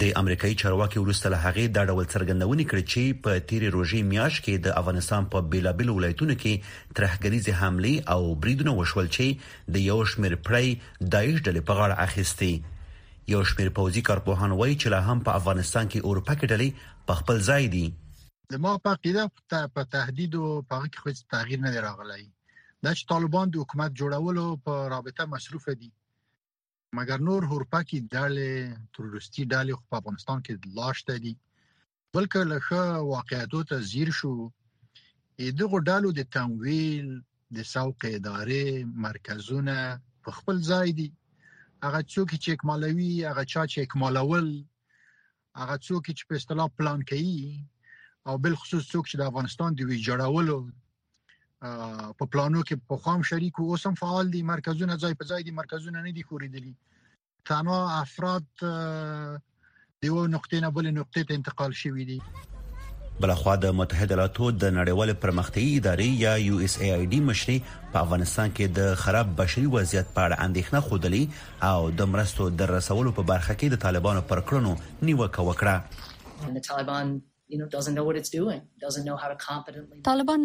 د 0.01 0.09
امریکایي 0.19 0.55
چارواکي 0.61 1.01
ورسته 1.01 1.31
له 1.33 1.39
هغه 1.45 1.65
د 1.77 1.89
ډول 1.93 2.05
څرګندونې 2.13 2.65
کړې 2.71 2.83
چې 2.93 3.03
په 3.25 3.31
تیرې 3.49 3.69
روژې 3.77 4.01
میاش 4.11 4.35
کې 4.45 4.55
د 4.67 4.77
افغانستان 4.81 5.25
په 5.33 5.41
بیلابیلو 5.55 5.97
ولایتونو 5.97 6.35
کې 6.45 6.63
ترهګریزي 7.01 7.53
حمله 7.61 7.93
او 8.15 8.21
بریدونه 8.47 8.73
وشول 8.79 9.07
چې 9.17 9.25
د 9.75 9.83
یو 9.91 9.99
شمیر 10.13 10.35
پړی 10.47 10.69
دایښ 11.15 11.35
ډلې 11.47 11.63
په 11.71 11.75
غاړه 11.79 11.97
اخیستي 12.07 12.55
یو 13.33 13.41
شمیر 13.51 13.69
پوځي 13.79 14.03
کارپوهان 14.11 14.51
وایي 14.59 14.75
چې 14.83 14.89
لا 14.95 15.01
هم 15.09 15.19
په 15.27 15.31
افغانستان 15.41 15.85
کې 15.93 16.07
اروپا 16.13 16.35
کې 16.39 16.47
ډلې 16.53 16.69
په 17.07 17.13
خپل 17.21 17.37
ځای 17.49 17.65
دي 17.75 17.87
د 18.53 18.63
ما 18.65 18.73
په 18.87 18.93
قیده 19.03 19.25
په 19.75 19.83
تهدید 19.97 20.33
او 20.45 20.63
په 20.71 20.79
کې 20.93 20.99
خو 21.03 21.09
تغییر 21.37 21.61
نه 21.67 21.71
راغلی 21.89 22.25
دا 22.85 22.91
چې 22.97 23.03
طالبان 23.13 23.47
د 23.55 23.63
حکومت 23.65 23.91
جوړولو 24.01 24.47
په 24.65 24.73
رابطه 24.95 25.23
مصروف 25.35 25.65
دي 25.83 25.91
مګر 26.99 27.19
نور 27.29 27.43
هورپاکي 27.51 27.99
ډلې 28.15 28.55
تروریستي 28.95 29.43
ډلې 29.53 29.73
خو 29.79 29.83
په 29.91 29.97
افغانستان 30.01 30.39
کې 30.45 30.53
لاشته 30.79 31.13
دي 31.25 31.33
بلکې 32.15 32.41
له 32.51 32.59
ښه 32.67 32.83
واقعیتو 33.15 33.61
ته 33.71 33.77
زیر 33.93 34.09
شو 34.19 34.33
دغه 35.61 35.77
ډالو 35.89 36.09
د 36.19 36.23
تمویل 36.37 37.09
د 37.57 37.59
سوق 37.75 37.99
ادارې 38.19 38.67
مرکزونه 39.07 39.77
په 40.25 40.31
خپل 40.37 40.57
ځای 40.71 40.89
دي 40.99 41.09
هغه 41.85 42.01
څوک 42.13 42.29
چې 42.43 42.49
اکمالوي 42.57 43.13
هغه 43.31 43.45
چا 43.53 43.63
چې 43.73 43.77
اکمالول 43.87 44.47
هغه 45.61 45.77
څوک 45.87 46.03
چې 46.17 46.25
په 46.29 46.35
اصطلاح 46.41 46.69
پلان 46.79 46.99
کوي 47.11 47.41
او 48.29 48.35
بل 48.45 48.53
خصوص 48.61 48.85
څوک 48.93 49.05
چې 49.11 49.17
د 49.19 49.23
افغانستان 49.31 49.71
د 49.75 49.81
ویجاړولو 49.91 50.59
په 51.63 52.25
پلانو 52.33 52.63
کې 52.69 52.79
په 52.93 52.97
خام 53.05 53.23
شریک 53.31 53.61
او 53.61 53.69
اوسم 53.75 53.95
فعال 54.01 54.31
دي 54.33 54.43
مرکزونه 54.53 54.97
ځای 55.05 55.15
په 55.21 55.31
ځای 55.35 55.43
دي 55.49 55.53
مرکزونه 55.61 56.03
نه 56.07 56.13
دي 56.19 56.23
خوریدلي 56.31 56.75
تنها 57.51 57.83
افراد 58.01 58.47
د 58.65 60.03
یو 60.09 60.27
نقطې 60.37 60.59
نه 60.67 60.71
بل 60.79 60.91
نقطې 60.97 61.23
ته 61.31 61.39
انتقال 61.41 61.77
شوي 61.83 62.05
دي 62.11 62.19
بلخوا 63.23 63.53
د 63.65 63.75
متحده 63.81 64.15
ایالاتو 64.15 64.47
د 64.63 64.73
نړیوال 64.79 65.11
پرمختیایي 65.25 65.75
ادارې 65.81 66.23
یا 66.25 66.33
یو 66.47 66.57
اس 66.69 66.75
ای 66.79 66.89
ای 66.95 67.05
ډی 67.13 67.21
مشري 67.29 67.59
په 67.93 68.01
افغانستان 68.07 68.55
کې 68.57 68.73
د 68.79 68.97
خراب 69.05 69.31
بشري 69.41 69.67
وضعیت 69.77 70.11
په 70.17 70.25
اړه 70.25 70.43
اندېښنه 70.47 70.89
خودلي 70.89 71.23
او 71.69 71.93
د 72.03 72.09
مرستو 72.17 72.49
د 72.63 72.71
رسولو 72.75 73.13
په 73.21 73.27
برخه 73.33 73.55
کې 73.61 73.77
د 73.77 73.85
طالبانو 73.87 74.27
پر 74.33 74.43
کړنو 74.51 74.75
نیوکه 75.11 75.47
وکړه 75.51 77.23
طالبان 77.51 77.91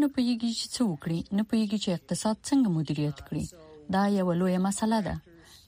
نه 0.03 0.07
پوهیږي 0.15 0.51
چې 0.61 0.65
څه 0.75 0.81
وکړي 0.91 1.19
نه 1.37 1.43
پوهیږي 1.49 1.79
چې 1.83 1.95
اقتصاد 1.97 2.37
څنګه 2.49 2.69
مدیریت 2.77 3.17
کړي 3.27 3.45
دا 3.95 4.03
یو 4.17 4.27
لوی 4.41 4.57
مسله 4.67 4.97
ده 5.07 5.15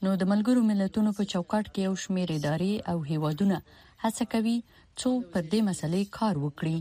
نو 0.04 0.10
د 0.20 0.22
ملګرو 0.32 0.60
ملتونو 0.70 1.10
په 1.18 1.22
چوکاټ 1.32 1.64
کې 1.72 1.80
یو 1.88 1.94
شمېر 2.04 2.28
ادارې 2.38 2.74
او 2.90 2.98
هیوادونه 3.10 3.56
هڅه 4.04 4.24
کوي 4.34 4.58
څو 5.00 5.10
پر 5.32 5.42
دې 5.52 5.60
مسلې 5.68 6.02
کار 6.18 6.34
وکړي 6.44 6.76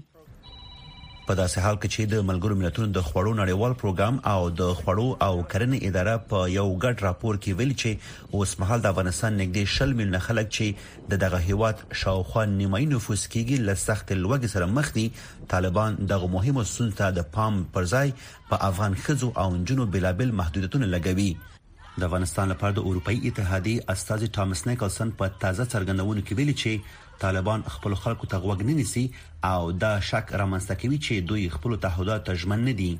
په 1.27 1.35
داسې 1.39 1.57
حال 1.63 1.75
کې 1.81 1.87
چې 1.93 2.05
د 2.13 2.23
ملګرو 2.27 2.55
ملتونو 2.59 2.87
د 2.97 3.03
خوړو 3.07 3.31
نړیوال 3.39 3.73
پروګرام 3.81 4.15
او 4.31 4.39
د 4.61 4.69
خوړو 4.79 5.05
او 5.25 5.33
کرنې 5.53 5.79
اداره 5.89 6.15
په 6.31 6.39
یو 6.53 6.65
غټ 6.85 7.03
راپور 7.07 7.37
کې 7.43 7.57
ویل 7.59 7.73
چې 7.81 8.33
اوسمهال 8.39 8.85
د 8.85 8.95
افغانستان 8.95 9.37
نږدې 9.41 9.65
شل 9.75 9.93
میلیونه 9.99 10.21
خلک 10.27 10.49
چې 10.57 11.11
د 11.11 11.21
دغه 11.25 11.41
هیواد 11.49 11.83
شاوخوا 12.03 12.45
نیمای 12.55 12.87
نفوس 12.95 13.27
کېږي 13.33 13.57
له 13.67 13.77
سخت 13.83 14.15
لوګ 14.23 14.49
سره 14.55 14.71
مخ 14.79 14.89
دي 14.97 15.05
طالبان 15.53 15.99
دغه 16.13 16.31
مهمه 16.37 16.67
سنته 16.73 17.11
د 17.19 17.27
پام 17.37 17.61
پرځای 17.77 18.17
په 18.49 18.61
افغان 18.71 18.97
خزو 19.05 19.31
او 19.43 19.47
جنو 19.71 19.85
بلابل 19.97 20.35
محدودیتونه 20.41 20.91
لګوي 20.95 21.29
د 22.01 22.09
افغانستان 22.09 22.51
لپاره 22.55 22.73
د 22.81 22.87
اروپאי 22.89 23.17
اتحادیه 23.29 23.87
استاذ 23.95 24.27
ټامس 24.39 24.67
نیکلسن 24.73 25.15
په 25.21 25.33
تازه 25.45 25.69
څرګندونه 25.73 26.27
کې 26.27 26.41
ویلي 26.41 26.57
چې 26.65 26.99
طالبان 27.23 27.61
خپل 27.73 27.93
خلکو 28.03 28.27
ته 28.33 28.37
غوږ 28.43 28.61
نه 28.67 28.73
نیسي 28.79 29.01
او 29.51 29.61
دا 29.83 29.89
شک 30.09 30.27
رامنځته 30.41 30.75
کوي 30.83 30.97
چې 31.05 31.25
دوی 31.31 31.43
خپل 31.55 31.75
تعهدات 31.87 32.23
ته 32.29 32.39
ژمن 32.43 32.63
نه 32.67 32.73
دي 32.81 32.91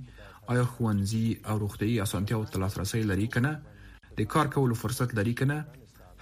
آیا 0.53 0.65
خوانځي 0.75 1.27
او 1.51 1.59
روغتي 1.65 1.91
اسانتیاو 2.07 2.47
ته 2.53 2.63
لاسرسي 2.65 3.03
لري 3.13 3.29
کنه 3.37 3.53
د 4.21 4.31
کار 4.37 4.55
کولو 4.57 4.79
فرصت 4.85 5.17
لري 5.21 5.35
کنه 5.43 5.59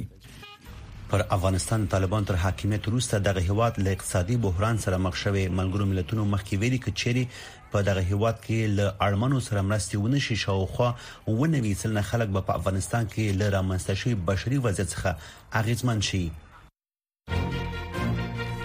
پر 1.10 1.22
افغانستان 1.32 1.88
طالبان 1.88 2.26
تر 2.26 2.36
حاکمیت 2.36 2.88
وروسته 2.88 3.20
دغه 3.20 3.42
هیواد 3.42 3.80
له 3.80 3.90
اقتصادي 3.92 4.38
بحران 4.38 4.78
سره 4.78 4.98
مخ 4.98 5.16
شوی 5.16 5.48
ملګرو 5.50 5.86
ملتونو 5.92 6.26
مخکې 6.26 6.58
ویلي 6.62 6.78
کچېری 6.86 7.24
په 7.72 7.82
دغه 7.90 8.02
هیواد 8.10 8.42
کې 8.48 8.74
له 8.80 8.96
اړمنو 9.06 9.40
سره 9.46 9.62
مرستې 9.68 9.98
ونشي 10.04 10.36
شاوخوا 10.36 10.94
ونوي 11.28 11.74
سل 11.84 11.94
نه 11.98 12.02
خلک 12.02 12.34
په 12.40 12.56
افغانستان 12.60 13.08
کې 13.14 13.38
له 13.42 13.50
رامنځته 13.58 13.94
شوی 14.02 14.16
بشري 14.32 14.58
وضعیت 14.58 14.96
څخه 14.96 15.54
اغیزمن 15.62 16.02
شي 16.10 16.32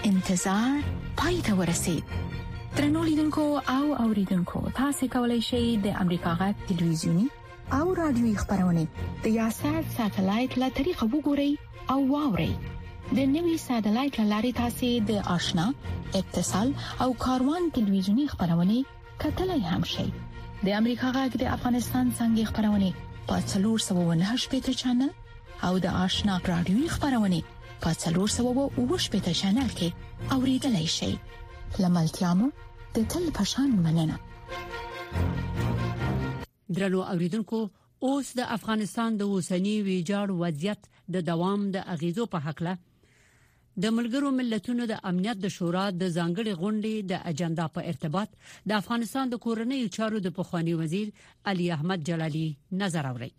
انتظار 0.09 0.81
پای 1.21 1.39
ته 1.41 1.53
ورسید 1.61 2.03
ترنولیدونکو 2.75 3.47
او 3.77 3.95
اوریدونکو 4.07 4.65
تاسو 4.81 5.07
کولی 5.17 5.39
شئ 5.51 5.63
د 5.87 5.95
امریکا 6.05 6.35
غا 6.43 6.49
ټلویزیونی 6.67 7.29
او 7.71 7.93
رادیوي 7.95 8.35
خبرونه 8.35 8.83
د 9.23 9.27
یاشر 9.39 9.81
ساتلایت 9.97 10.51
له 10.61 10.69
طریقه 10.79 11.05
وګورئ 11.13 11.51
او 11.93 11.99
واورئ 12.13 12.53
د 13.17 13.19
نوي 13.35 13.55
ساتلایت 13.67 14.15
لارې 14.31 14.51
تاسې 14.61 14.91
د 15.09 15.11
آشنا 15.35 15.65
اتصال 16.19 16.69
او 17.03 17.09
کاروان 17.25 17.63
ټلویزیونی 17.77 18.25
خبرونه 18.33 18.77
کتلای 19.21 19.61
هم 19.69 19.83
شئ 19.93 20.09
د 20.65 20.67
امریکا 20.79 21.07
غږ 21.17 21.31
د 21.41 21.53
افغانستان 21.55 22.05
څنګه 22.19 22.43
خبرونه 22.49 22.89
په 23.27 23.35
398 23.53 24.51
پټ 24.51 24.65
چنل 24.81 25.11
او 25.67 25.73
د 25.85 25.97
آشنا 26.05 26.33
رادیوي 26.53 26.87
خبرونه 26.95 27.39
په 27.83 27.89
398 28.03 29.13
پټ 29.13 29.25
چنل 29.41 29.69
کې 29.79 29.89
اوریدلای 30.35 30.87
شئ 30.97 31.13
لملتیا 31.81 32.31
مو 32.39 32.47
د 32.95 33.09
تل 33.11 33.25
پشان 33.37 33.69
مننه 33.85 34.17
درلو 36.77 37.01
اوریدونکو 37.13 37.59
اوس 38.07 38.29
د 38.37 38.45
افغانستان 38.55 39.17
د 39.17 39.25
اوسنی 39.33 39.73
ویجاړ 39.87 40.33
وضعیت 40.41 40.87
د 41.15 41.25
دوام 41.29 41.65
د 41.75 41.85
اغیزو 41.95 42.25
په 42.35 42.45
حق 42.47 42.63
له 42.67 42.73
د 43.83 43.93
ملګرو 43.97 44.31
ملتونو 44.39 44.87
د 44.91 44.97
امنیت 45.11 45.39
د 45.43 45.51
شورا 45.57 45.85
د 45.99 46.03
ځانګړي 46.17 46.53
غونډې 46.63 47.05
د 47.11 47.21
اجنډا 47.31 47.67
په 47.75 47.85
ارتباط 47.93 48.35
د 48.71 48.81
افغانستان 48.81 49.25
د 49.35 49.41
کورنۍ 49.45 49.81
چارو 49.99 50.23
د 50.25 50.35
پخوانی 50.41 50.73
وزیر 50.81 51.15
علي 51.53 51.69
احمد 51.77 52.07
جلالی 52.11 52.47
نظر 52.83 53.09
اوري 53.13 53.31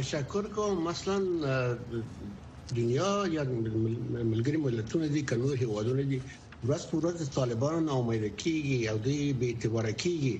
تشکر 0.00 0.46
کوم 0.60 0.82
مثلا 0.84 1.20
دنیا 2.76 3.10
یا 3.34 3.42
ملګری 3.50 4.58
ملتونه 4.68 5.10
دي 5.16 5.22
کنو 5.32 5.52
هیوادونه 5.60 6.02
دي 6.12 6.20
ورځ 6.64 6.82
په 6.90 6.96
ورځ 7.00 7.18
طالبان 7.40 7.74
ناامیده 7.88 8.30
کیږي 8.42 8.78
او 8.90 8.96
دوی 9.06 9.22
به 9.40 9.46
اعتبار 9.52 9.86
کیږي 10.02 10.36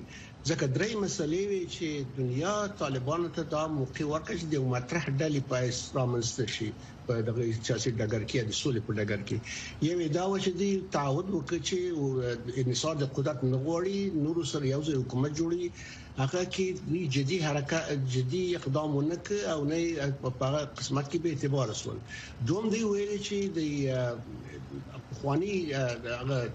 ځکه 0.49 0.65
درې 0.77 0.91
مسلې 1.03 1.41
وي 1.49 1.63
چې 1.75 1.87
دنیا 2.17 2.55
طالبانو 2.81 3.27
ته 3.35 3.41
دا 3.55 3.63
موقع 3.77 4.03
ورکړي 4.09 4.37
چې 4.41 4.47
د 4.49 4.57
مطرح 4.73 5.03
ډلې 5.19 5.41
په 5.49 5.55
اسلام 5.71 6.09
مستشي 6.17 6.69
په 7.07 7.13
دغه 7.27 7.41
سیاسي 7.65 7.89
ډګر 7.99 8.21
کې 8.29 8.39
د 8.49 8.53
سولې 8.61 8.81
په 8.87 8.91
ډګر 8.97 9.21
کې 9.27 9.37
یو 9.87 9.95
دا 10.17 10.23
و 10.29 10.33
چې 10.45 10.51
د 10.61 10.63
تعهد 10.95 11.27
وکړي 11.31 11.59
چې 11.69 11.77
انصار 12.61 12.93
د 12.99 13.05
قدرت 13.15 13.39
نغوړي 13.53 13.99
نور 14.25 14.37
سره 14.53 14.65
یو 14.73 14.81
ځای 14.87 14.95
حکومت 15.01 15.31
جوړي 15.39 15.63
هغه 16.23 16.41
کې 16.53 16.65
دوی 16.89 17.03
جدي 17.15 17.37
حرکت 17.45 17.83
جدي 18.13 18.43
اقدام 18.59 18.89
ونک 18.97 19.25
او 19.53 19.59
نه 19.69 19.79
په 20.39 20.47
قسمت 20.77 21.05
کې 21.11 21.17
به 21.23 21.29
اعتبار 21.33 21.67
وسول 21.71 21.97
دوم 22.51 22.63
دی 22.73 22.81
ویل 22.91 23.13
چې 23.27 23.37
د 23.57 23.59
خواني 25.21 25.65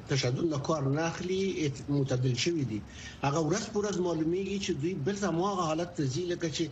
تشدد 0.08 0.44
نه 0.44 0.58
کار 0.58 0.88
نه 0.88 1.02
اخلي 1.06 1.72
متبدل 1.88 2.36
شوی 2.42 2.64
دي 2.70 2.78
هغه 3.26 3.40
ورځ 3.46 3.64
پر 3.72 3.78
ورځ 3.80 3.96
معلومیږي 4.06 4.58
چې 4.64 4.72
دوی 4.80 4.92
بل 5.06 5.16
څه 5.22 5.28
مواغه 5.38 5.62
حالت 5.70 5.90
تزي 5.98 6.22
لکه 6.32 6.48
چې 6.56 6.64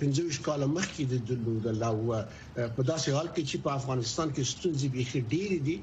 پنځوش 0.00 0.34
کال 0.46 0.62
مخکې 0.76 1.02
د 1.12 1.14
دلو 1.28 1.54
د 1.64 1.66
الله 1.72 1.94
په 2.76 2.82
داسې 2.92 3.08
حال 3.16 3.28
کې 3.34 3.42
چې 3.50 3.56
په 3.64 3.70
افغانستان 3.80 4.28
کې 4.34 4.42
ستونزې 4.52 4.88
به 4.94 5.02
ډېرې 5.34 5.58
دي 5.66 5.76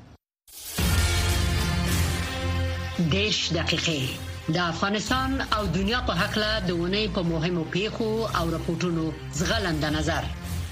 دیش 3.13 3.39
دقیقې 3.53 4.35
د 4.53 4.57
افغانستان 4.71 5.31
او 5.55 5.63
دنیا 5.77 5.99
په 6.07 6.13
حق 6.21 6.33
له 6.43 6.51
دونې 6.69 7.03
په 7.15 7.21
مهمو 7.31 7.63
پیښو 7.75 8.11
او 8.37 8.45
راپورټونو 8.55 9.03
زغلند 9.39 9.85
نظر 9.97 10.23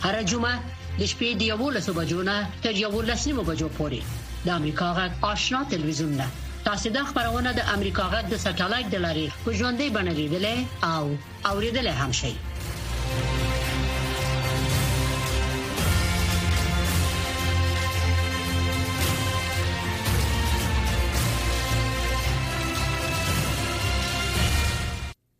هر 0.05 0.15
جمعه 0.31 0.53
د 0.99 1.01
شپې 1.11 1.29
د 1.39 1.41
یو 1.51 1.61
لسو 1.75 1.91
بجو 1.99 2.19
نه 2.29 2.35
تر 2.63 2.73
یو 2.85 2.93
لسنیمو 3.09 3.43
بجو 3.49 3.69
پورې 3.77 3.99
د 4.45 4.49
امریکا 4.59 4.87
غږ 4.97 5.11
آشنا 5.31 5.59
تلویزیون 5.73 6.13
نه 6.21 6.27
تاسو 6.67 6.87
د 6.95 6.97
خبرونه 7.09 7.49
د 7.53 7.61
امریکا 7.75 8.05
غږ 8.13 8.25
د 8.29 8.35
ساتلایت 8.45 8.87
د 8.91 8.95
لارې 9.05 9.25
په 9.43 9.49
ژوندۍ 9.59 9.87
بڼه 9.95 10.11
لیدلې 10.19 10.55
او 10.95 11.03
اوریدلې 11.51 11.93
هم 12.01 12.11
شئ 12.19 12.33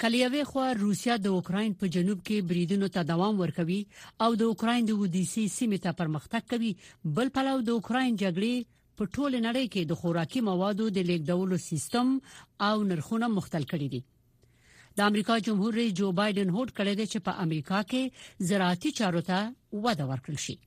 کلیوي 0.06 0.42
خو 0.48 0.64
روسیا 0.80 1.14
د 1.26 1.30
اوکرين 1.36 1.72
په 1.84 1.88
جنوب 1.94 2.20
کې 2.26 2.42
بریدونو 2.50 2.88
ته 2.98 3.04
دوام 3.12 3.38
ورکوي 3.44 3.78
او 4.26 4.28
د 4.42 4.52
اوکرين 4.52 4.84
د 4.90 4.98
ودیسي 5.00 5.46
سیمه 5.54 5.80
ته 5.86 5.96
پرمختګ 6.02 6.44
کوي 6.52 6.70
بل 7.20 7.32
پلو 7.38 7.54
د 7.70 7.72
اوکرين 7.78 8.20
جګړې 8.24 9.00
په 9.00 9.08
ټوله 9.16 9.40
نړۍ 9.46 9.66
کې 9.74 9.88
د 9.92 9.98
خوراکي 10.04 10.44
موادو 10.52 10.90
د 11.00 11.08
لیږدولو 11.10 11.60
سیستم 11.66 12.14
او 12.68 12.76
نرخونه 12.92 13.32
مختل 13.38 13.68
کړي 13.72 13.90
دي 13.96 14.02
د 15.02 15.10
امریکا 15.14 15.40
جمهور 15.50 15.80
رئیس 15.82 15.98
جو 16.04 16.12
بایدن 16.22 16.54
هوډ 16.58 16.78
کړی 16.82 16.94
دی 17.02 17.10
چې 17.14 17.26
په 17.30 17.48
امریکا 17.48 17.82
کې 17.94 18.48
زراعتي 18.52 18.96
چارو 19.04 19.26
ته 19.34 19.44
وده 19.88 20.10
ورکړل 20.12 20.42
شي 20.48 20.58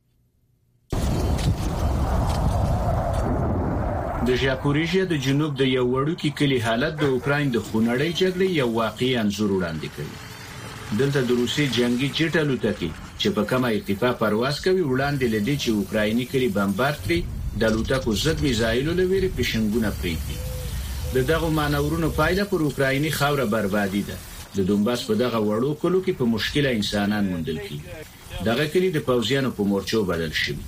د 4.29 4.35
ژاپوريژیا 4.47 5.05
د 5.11 5.15
جنوب 5.25 5.53
د 5.59 5.63
یو 5.77 5.83
وړوکی 5.91 6.31
کلی 6.39 6.57
حالت 6.65 6.95
د 7.03 7.05
اوکرين 7.15 7.53
د 7.53 7.61
خونړۍ 7.67 8.11
جګړې 8.23 8.49
یو 8.61 8.67
واقعي 8.81 9.13
انزور 9.21 9.53
وړاندې 9.55 9.89
کوي 9.97 10.99
دلته 11.03 11.21
د 11.29 11.37
روسي 11.39 11.65
جنگي 11.77 12.09
چټلو 12.19 12.57
تکي 12.65 12.89
چې 13.21 13.29
په 13.39 13.47
کومه 13.53 13.71
ارتفاع 13.77 14.11
پرواز 14.23 14.59
کوي 14.67 14.83
وړاندې 14.89 15.33
لیدي 15.35 15.55
چې 15.63 15.77
اوکرایني 15.81 16.27
کلی 16.33 16.49
بمبار 16.59 17.01
کړي 17.05 17.57
د 17.63 17.75
لوټکو 17.77 18.17
ضد 18.25 18.45
میزایلو 18.49 18.99
لويري 19.01 19.31
پښنګونه 19.39 19.95
پریږدي 20.03 21.17
د 21.17 21.27
دغه 21.33 21.53
مانورونو 21.61 22.13
پایله 22.21 22.49
پر 22.53 22.67
اوکرایني 22.69 23.15
خاوره 23.21 23.49
بربادي 23.57 24.05
ده 24.11 24.21
د 24.59 24.69
دونباس 24.73 25.09
په 25.13 25.21
دغه 25.25 25.43
وړو 25.49 25.73
کلو 25.87 26.05
کې 26.05 26.21
په 26.23 26.31
مشکله 26.35 26.77
انسانان 26.83 27.33
موندل 27.35 27.65
کیږي 27.65 28.47
دغه 28.53 28.69
کلی 28.77 28.93
د 28.99 29.07
پوزیانو 29.11 29.57
په 29.61 29.73
مورچو 29.75 30.05
بدل 30.15 30.39
شي 30.45 30.59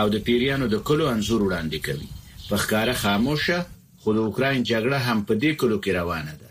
او 0.00 0.06
د 0.16 0.26
پیریانو 0.30 0.72
د 0.76 0.84
کلو 0.92 1.12
انزور 1.16 1.48
وړاندې 1.48 1.82
کوي 1.90 2.12
په 2.48 2.56
ښکارا 2.62 2.92
خاموشه 3.02 3.56
خو 4.02 4.08
د 4.16 4.18
اوکرين 4.26 4.58
جګړه 4.72 4.98
هم 5.06 5.18
په 5.28 5.34
دې 5.44 5.52
کلو 5.60 5.76
کې 5.86 5.94
روانه 6.00 6.32
ده 6.40 6.48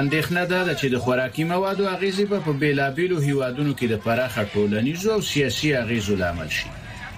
اندېښنه 0.00 0.42
ده 0.52 0.60
چې 0.80 0.86
د 0.94 0.98
خوراکي 1.04 1.44
موادو 1.52 1.84
اغیزې 1.96 2.24
په 2.46 2.52
بیلابیلو 2.60 3.18
هیوادونو 3.28 3.72
کې 3.78 3.86
د 3.92 3.94
پراخه 4.04 4.42
ټولنیزو 4.54 5.08
او 5.16 5.20
سیاسي 5.32 5.70
اغیزو 5.84 6.14
لامل 6.22 6.50
شي 6.58 6.66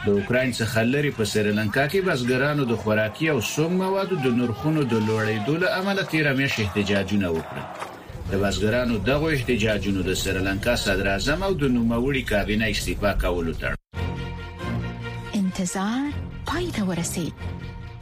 د 0.06 0.08
اوکرين 0.18 0.52
څخه 0.58 0.82
لري 0.92 1.10
په 1.16 1.24
سریلانکا 1.32 1.82
کې 1.90 2.00
بسګرانو 2.06 2.62
د 2.70 2.78
خوراکي 2.84 3.28
او 3.34 3.36
سوم 3.48 3.74
موادو 3.80 4.16
د 4.24 4.30
نرخونو 4.38 4.82
د 4.92 5.04
لوړېدو 5.08 5.54
له 5.64 5.68
امله 5.80 6.02
تیر 6.14 6.28
میش 6.40 6.56
احتجاجونه 6.64 7.28
وکړل 7.34 8.32
د 8.32 8.32
بسګرانو 8.44 8.96
دغه 9.10 9.30
احتجاجونو 9.36 10.02
د 10.10 10.16
سریلانکا 10.24 10.74
صدر 10.86 11.10
اعظم 11.12 11.42
او 11.50 11.52
د 11.62 11.70
نوموړي 11.76 12.22
کابینه 12.32 12.70
استعفا 12.74 13.12
کولو 13.24 13.52
تړ 13.62 15.38
انتظار 15.44 16.12
پای 16.52 16.66
ته 16.76 16.82
ورسید 16.92 17.46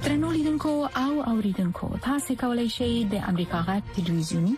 ترنولیدونکو 0.08 0.74
او 1.04 1.12
اوریدونکو 1.36 1.92
تاسو 2.10 2.40
کولی 2.44 2.68
شئ 2.80 2.92
د 3.16 3.24
امریکا 3.34 3.64
غټ 3.72 3.84
ټلویزیونی 3.98 4.56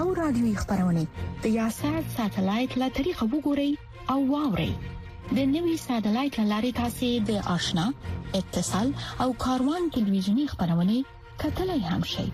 او 0.00 0.04
رادیوي 0.24 0.54
خبرونه 0.64 1.06
د 1.20 1.44
یاشر 1.60 2.00
ساتلایت 2.16 2.78
له 2.84 2.94
طریقو 3.00 3.32
وګورئ 3.34 3.70
او 4.14 4.20
واورئ 4.34 4.72
د 5.36 5.38
نوي 5.54 5.76
ساتلایت 5.86 6.36
لارې 6.50 6.72
تاسې 6.80 7.08
د 7.28 7.30
آشنا 7.56 7.84
اتصال 8.40 8.88
او 9.22 9.28
کاروان 9.44 9.82
ټلویزیونی 9.94 10.46
خبرونه 10.52 10.96
کتلای 11.42 11.80
هم 11.90 12.02
شي 12.12 12.26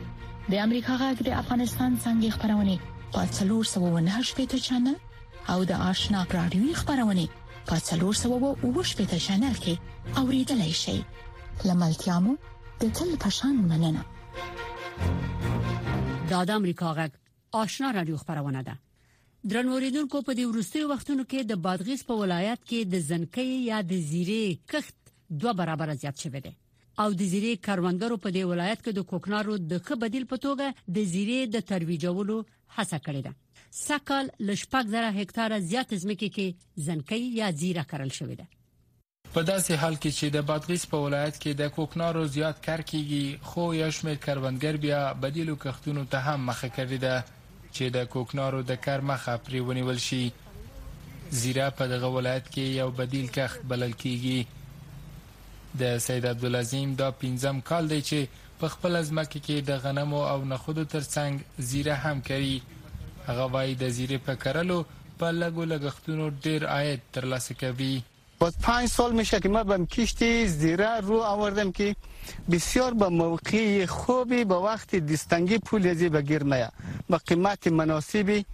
د 0.53 0.55
امریکا 0.67 0.93
غږ 1.03 1.17
د 1.29 1.31
افغانستان 1.43 1.91
څنګه 2.05 2.29
خبرونه 2.37 2.75
په 3.15 3.21
398 3.41 4.37
پټ 4.39 4.53
چنل 4.69 4.97
او 5.53 5.59
د 5.71 5.73
آشنا 5.91 6.21
رادیوي 6.39 6.73
خبرونه 6.81 7.25
په 7.69 7.77
398 7.91 9.01
پټ 9.01 9.13
چنل 9.27 9.55
کې 9.65 9.75
اوریدلای 10.23 10.73
شي 10.83 10.97
لملتيامو 11.69 12.33
د 12.81 12.83
تل 12.97 13.11
پشان 13.25 13.55
مننه 13.71 14.03
دا 16.31 16.41
د 16.49 16.51
امریکا 16.61 16.89
غږ 16.99 17.11
آشنا 17.63 17.89
رادیو 17.99 18.17
خبرونه 18.23 18.61
ده 18.69 18.75
درنوریدونکو 19.47 20.21
په 20.27 20.35
دې 20.35 20.45
وروستیو 20.53 20.89
وختونو 20.91 21.25
کې 21.31 21.45
د 21.49 21.59
بادغیس 21.67 22.03
په 22.07 22.15
ولایت 22.23 22.63
کې 22.69 22.81
د 22.95 23.03
زنکې 23.09 23.45
یا 23.71 23.81
د 23.91 24.01
زیرې 24.11 24.59
کښت 24.73 24.97
دوه 25.41 25.53
برابر 25.61 25.93
زیات 26.05 26.23
شوی 26.25 26.41
دی 26.47 26.53
او 27.03 27.07
د 27.21 27.23
زیرې 27.33 27.53
کاروندګرو 27.67 28.19
په 28.25 28.31
دې 28.37 28.43
ولایت 28.53 28.81
کې 28.85 28.95
د 28.97 29.05
کوکنارو 29.11 29.59
د 29.59 29.79
ښه 29.87 29.95
بدیل 30.05 30.25
په 30.33 30.39
توګه 30.47 30.93
د 30.97 30.99
زیرې 31.13 31.41
د 31.55 31.63
ترویجولو 31.71 32.39
هڅه 32.77 32.99
کړې 33.07 33.23
ده 33.27 33.35
سکل 33.87 34.29
لشپاک 34.51 34.87
زره 34.95 35.09
هکتار 35.21 35.57
زیات 35.71 35.95
ځمکې 35.95 36.29
کې 36.37 36.85
زنکې 36.87 37.37
یا 37.41 37.51
زیره 37.63 37.85
کرل 37.95 38.13
شوی 38.21 38.37
دی 38.41 38.49
په 39.33 39.43
داسې 39.43 39.73
حال 39.83 39.95
کې 40.03 40.11
چې 40.19 40.33
د 40.37 40.47
بادغیس 40.53 40.87
په 40.93 40.99
ولایت 41.07 41.35
کې 41.35 41.57
د 41.61 41.75
کوکنارو 41.79 42.27
زیات 42.37 42.63
کار 42.67 42.81
کیږي 42.91 43.25
خو 43.49 43.71
یو 43.83 43.91
شمېر 43.97 44.17
کروندګر 44.27 44.83
بیا 44.87 45.01
بدیلو 45.25 45.57
کښتونو 45.65 46.05
ته 46.15 46.25
هم 46.29 46.47
مخه 46.51 46.69
کړې 46.77 47.05
ده 47.07 47.17
چې 47.79 47.87
د 47.97 47.99
کوکنارو 48.13 48.61
د 48.71 48.79
کار 48.85 49.01
مخه 49.11 49.33
پرې 49.47 49.59
ونیول 49.67 49.99
شي 50.09 50.23
زیرا 51.41 51.67
په 51.81 51.85
دغه 51.93 52.09
ولایت 52.17 52.47
کې 52.55 52.65
یو 52.81 52.89
بدیل 53.01 53.27
کښت 53.37 53.59
بلل 53.71 53.93
کیږي 54.03 54.39
د 55.81 56.01
سید 56.07 56.25
عبد 56.33 56.45
العظیم 56.51 56.89
دا 57.01 57.09
پنځم 57.23 57.57
کال 57.71 57.85
دی 57.93 58.01
چې 58.09 58.19
په 58.61 58.67
خپل 58.75 58.93
ځمکه 59.11 59.39
کې 59.47 59.57
د 59.71 59.81
غنمو 59.85 60.21
او 60.33 60.39
نخودو 60.53 60.85
ترڅنګ 60.95 61.35
زیره 61.71 61.97
هم 62.05 62.17
کوي 62.31 62.57
هغه 63.29 63.45
وایي 63.55 63.75
د 63.83 63.97
زیره 63.99 64.19
په 64.29 64.33
کرلو 64.45 64.79
په 65.21 65.29
لګو 65.41 65.65
لګښتونو 65.73 66.25
ډیر 66.47 66.61
عاید 66.77 67.01
ترلاسه 67.17 67.53
کوي 67.63 67.95
باز 68.39 68.59
پنج 68.59 68.89
سال 68.89 69.13
میشه 69.13 69.41
که 69.41 69.49
ما 69.49 69.65
به 69.65 69.87
کشتی 69.87 70.47
زیره 70.49 71.01
رو 71.01 71.21
آوردم 71.23 71.73
که 71.73 71.97
بسیار 72.51 72.95
به 72.95 73.09
موقع 73.09 73.87
خوبی 73.87 74.45
به 74.45 74.55
وقت 74.55 74.97
دستنگی 74.97 75.59
پول 75.59 75.87
ازی 75.87 76.09
به 76.09 76.23
گیر 76.23 76.45
نیا 76.45 76.71
با 77.11 77.19
قیمت 77.27 77.67
مناسبی 77.67 78.47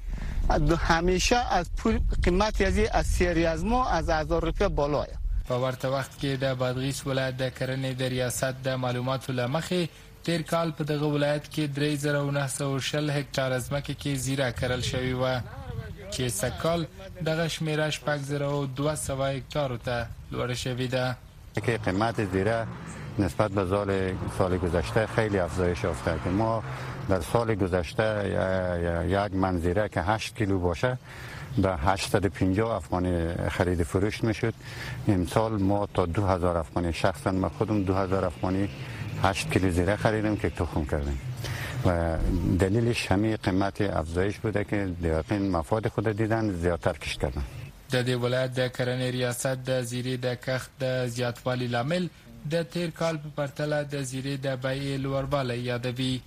همیشه 0.79 1.37
از 1.37 1.67
پول 1.77 1.99
قیمت 2.23 2.61
ازی 2.61 2.87
از 2.87 3.07
سیری 3.07 3.47
از 3.47 3.65
ما 3.65 3.89
از 3.89 4.11
هزار 4.11 4.43
روپیه 4.45 4.69
بالایه 4.69 5.19
په 5.49 5.55
ورته 5.55 5.89
وخت 5.89 6.13
کې 6.21 6.25
د 6.41 6.55
بادغیس 6.55 7.07
ولایت 7.07 7.37
د 7.37 7.49
کرنې 7.57 7.99
د 7.99 8.03
ریاست 8.03 8.45
د 8.65 8.69
معلوماتو 8.69 9.33
لمخې 9.33 9.89
تیر 10.25 10.43
کال 10.43 10.71
په 10.71 10.85
دغه 10.85 11.07
ولایت 11.07 11.45
کې 11.45 11.77
3900 11.77 13.11
هکتار 13.11 13.53
ازمکه 13.53 13.95
کې 13.95 14.09
زیره 14.17 14.53
کرل 14.53 14.81
شوی 14.81 15.13
و 15.13 15.41
چې 16.15 16.29
سکال 16.41 16.81
دغه 17.29 17.45
شمیره 17.55 17.87
شپږ 17.97 18.19
زره 18.31 18.47
او 18.55 18.67
دوه 18.79 18.95
سوه 18.95 19.27
هکتارو 19.37 19.77
ته 19.87 19.97
لوړ 20.33 20.49
شوې 20.65 20.89
ده 20.95 21.17
که 21.67 21.79
قیمت 21.85 22.17
زیره 22.33 22.67
نسبت 23.25 23.51
به 23.57 23.63
سال 23.71 23.91
سال 24.39 24.57
گذشته 24.65 25.07
خیلی 25.17 25.39
افزایش 25.39 25.85
افتاده 25.85 26.29
ما 26.31 26.63
در 27.09 27.21
سال 27.33 27.55
گذشته 27.55 28.07
یک 29.17 29.35
منزیره 29.35 29.89
که 29.89 30.01
8 30.03 30.37
کیلو 30.39 30.59
باشه 30.59 30.99
به 31.59 31.77
850 31.77 32.71
افغانی 32.75 33.35
خرید 33.51 33.83
فروش 33.83 34.25
میشد 34.25 34.55
امسال 35.09 35.53
ما 35.53 35.87
تا 35.95 36.07
2000 36.07 36.57
افغانی 36.57 36.93
شخصا 36.93 37.31
ما 37.33 37.49
خودم 37.49 37.83
2000 37.85 38.25
افغانی 38.25 38.69
8 39.23 39.51
کیلو 39.53 39.71
زیره 39.71 39.97
خریدیم 39.97 40.37
که 40.37 40.51
تخم 40.51 40.85
کردیم 40.85 41.21
و 41.87 42.17
دلیلش 42.59 43.07
همین 43.13 43.37
قیمت 43.37 43.81
افزایش 43.81 44.39
بوده 44.39 44.65
که 44.65 44.89
در 45.03 45.39
مفاد 45.39 45.89
خود 45.89 46.09
دیدن 46.09 46.53
زیادتر 46.53 46.93
کش 46.93 47.17
کردن 47.17 47.45
د 47.93 48.05
دې 48.07 48.11
ولایت 48.23 48.53
د 48.61 48.69
کرنې 48.73 49.11
ریاست 49.15 49.47
د 49.69 49.83
زیرې 49.83 50.17
د 50.25 50.35
کښت 50.35 50.71
د 50.81 51.07
زیاتوالي 51.07 51.67
لامل 51.67 52.09
د 52.51 52.63
تیر 52.63 52.91
کال 52.91 53.17
په 53.17 53.29
پرتله 53.37 53.83
د 53.83 53.95
زیرې 54.11 54.37
د 54.47 54.57
بیې 54.65 54.97
لوړوالی 55.05 55.59
یادوي 55.71 56.21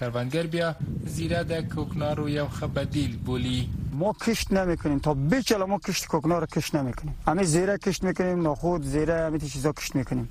کروندگر 0.00 0.46
بیا 0.54 0.74
زیره 1.16 1.42
د 1.52 1.68
کوکنار 1.74 2.20
یو 2.28 2.46
ښه 2.60 2.66
بدیل 2.78 3.16
بولی 3.28 3.68
ما 4.00 4.12
کشت 4.22 4.52
نمیکنیم 4.52 4.98
تا 5.04 5.14
بیچل 5.34 5.62
ما 5.72 5.78
کشت 5.84 6.06
کوکنار 6.14 6.40
رو 6.40 6.46
کشت 6.46 6.74
نمیکنیم 6.74 7.14
همه 7.28 7.42
زیره 7.52 7.78
کشت 7.78 8.02
میکنیم 8.04 8.48
نخود 8.48 8.82
زیره 8.82 9.14
همه 9.26 9.38
چیزا 9.38 9.72
کشت 9.72 9.94
میکنیم 9.96 10.28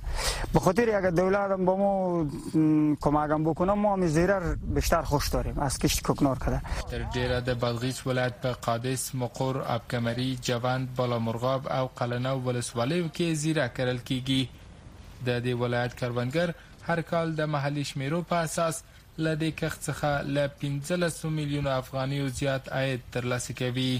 به 0.52 0.60
خاطر 0.60 0.90
اگر 0.98 1.10
دولت 1.10 1.50
هم 1.50 1.64
با 1.64 1.76
ما 1.78 2.26
کمکم 3.00 3.44
بکنه 3.50 3.72
ما 3.72 3.92
همه 3.96 4.06
زیره 4.18 4.54
بیشتر 4.76 5.02
خوش 5.02 5.28
داریم 5.28 5.58
از 5.58 5.78
کشت 5.78 6.02
کوکنار 6.02 6.38
کردن 6.44 6.62
در 6.90 7.10
ډیره 7.10 7.40
د 7.48 7.60
بلغیس 7.60 8.06
ولایت 8.06 8.34
په 8.42 8.52
قادس 8.52 9.14
مقر 9.14 9.62
ابکمری 9.66 10.38
جوند 10.42 10.94
بالا 10.94 11.18
مرغاب 11.18 11.68
او 11.72 11.88
قلنه 11.96 12.30
ولسوالیو 12.32 13.08
کې 13.08 13.22
زیره 13.32 13.68
کرل 13.68 13.98
کیږي 13.98 14.46
د 15.26 15.42
دې 15.44 15.48
ولایت 15.62 15.94
کروندګر 16.00 16.54
هر 16.86 17.00
کال 17.02 17.34
د 17.34 17.40
محلي 17.56 17.84
شمیرو 17.84 18.22
په 18.22 18.36
اساس 18.36 18.82
لدې 19.24 19.50
کښت 19.60 19.80
څخه 19.88 20.10
ل 20.34 20.36
15 20.62 21.24
میلیون 21.38 21.66
افغاني 21.80 22.16
او 22.22 22.28
زیات 22.38 22.64
عاید 22.76 23.00
ترلاسه 23.14 23.52
کوي 23.60 23.92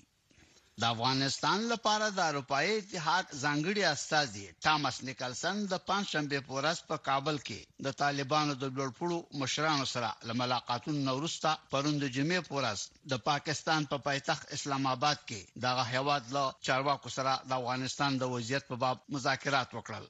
د 0.83 0.85
افغانستان 0.95 1.59
لپاره 1.73 2.07
د 2.15 2.19
اروپאי 2.31 2.69
اتحاد 2.77 3.25
ځانګړي 3.43 3.83
استاذي 3.95 4.47
ټامس 4.65 4.97
نیکلسن 5.09 5.57
د 5.73 5.75
پنځشنبه 5.89 6.39
پورس 6.49 6.79
په 6.89 6.97
کابل 7.09 7.37
کې 7.47 7.61
د 7.85 7.87
طالبانو 8.03 8.53
د 8.63 8.65
لوړپړو 8.77 9.19
مشرانو 9.41 9.87
سره 9.95 10.09
لملاقاتونو 10.29 10.99
نورستا 11.09 11.53
پروند 11.73 12.03
جمعې 12.17 12.41
پورس 12.51 12.79
د 13.13 13.15
پاکستان 13.31 13.81
په 13.93 13.97
پا 13.99 14.05
پایتخت 14.09 14.45
اسلام 14.57 14.83
آباد 14.97 15.19
کې 15.29 15.41
د 15.65 15.67
هیواد 15.93 16.23
له 16.37 16.45
چارواکو 16.67 17.09
سره 17.17 17.33
د 17.49 17.51
افغانستان 17.61 18.11
د 18.19 18.23
وضعیت 18.35 18.63
په 18.71 18.77
باب 18.83 18.97
مذاکرات 19.15 19.69
وکړل 19.73 20.05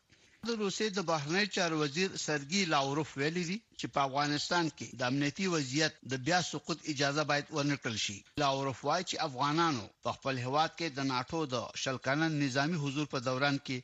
د 0.48 0.52
روسي 0.64 0.86
د 0.94 1.00
بهرنی 1.10 1.44
چارو 1.56 1.76
وزیر 1.82 2.08
سرګي 2.24 2.62
لاوروف 2.72 3.10
ویلي 3.20 3.44
دي 3.50 3.56
چې 3.78 3.86
په 3.94 3.98
افغانستان 4.08 4.64
کې 4.76 4.86
د 4.98 5.00
امنیتي 5.10 5.46
وضعیت 5.54 5.94
د 6.12 6.14
بیا 6.26 6.40
سقوط 6.50 6.78
اجازه 6.92 7.22
باید 7.30 7.46
ورنکړل 7.56 7.96
شي 8.04 8.16
لاوروف 8.42 8.78
وایي 8.88 9.04
چې 9.10 9.22
افغانانو 9.28 9.84
په 10.04 10.10
خپل 10.16 10.34
هواد 10.46 10.70
کې 10.78 10.86
د 10.98 11.08
ناتو 11.12 11.40
د 11.54 11.64
شلکانن 11.82 12.32
نظامی 12.44 12.78
حضور 12.84 13.06
په 13.14 13.18
دوران 13.28 13.56
کې 13.66 13.76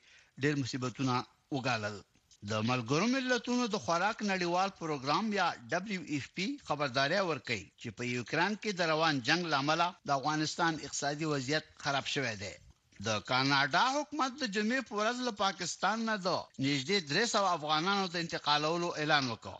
ډېر 0.42 0.54
مصیبتونه 0.62 1.14
وګالل 1.54 1.96
د 2.50 2.52
ملګرو 2.70 3.06
ملتونو 3.16 3.64
د 3.74 3.82
خوراک 3.84 4.16
نړیوال 4.32 4.70
پروګرام 4.80 5.24
یا 5.40 5.46
دبليو 5.74 6.02
اف 6.16 6.26
پی 6.36 6.46
خبرداري 6.68 7.20
ورکړي 7.28 7.62
چې 7.80 7.88
په 7.98 8.02
یوکران 8.16 8.52
کې 8.62 8.70
د 8.78 8.82
روان 8.92 9.24
جنگ 9.28 9.50
لامل 9.54 9.82
د 10.08 10.10
افغانستان 10.20 10.72
اقتصادي 10.86 11.26
وضعیت 11.34 11.64
خراب 11.84 12.06
شوی 12.16 12.34
دی 12.42 12.54
د 13.06 13.08
کاناډا 13.30 13.82
حکومت 13.96 14.32
د 14.40 14.44
جمعې 14.54 14.80
په 14.88 14.92
ورځ 15.00 15.18
له 15.26 15.32
پاکستان 15.44 15.98
نه 16.08 16.14
د 16.26 16.28
نږدې 16.66 16.96
300 17.12 17.40
افغانانو 17.56 18.04
د 18.08 18.16
انتقالولو 18.24 18.88
اعلان 19.02 19.24
وکړ 19.28 19.54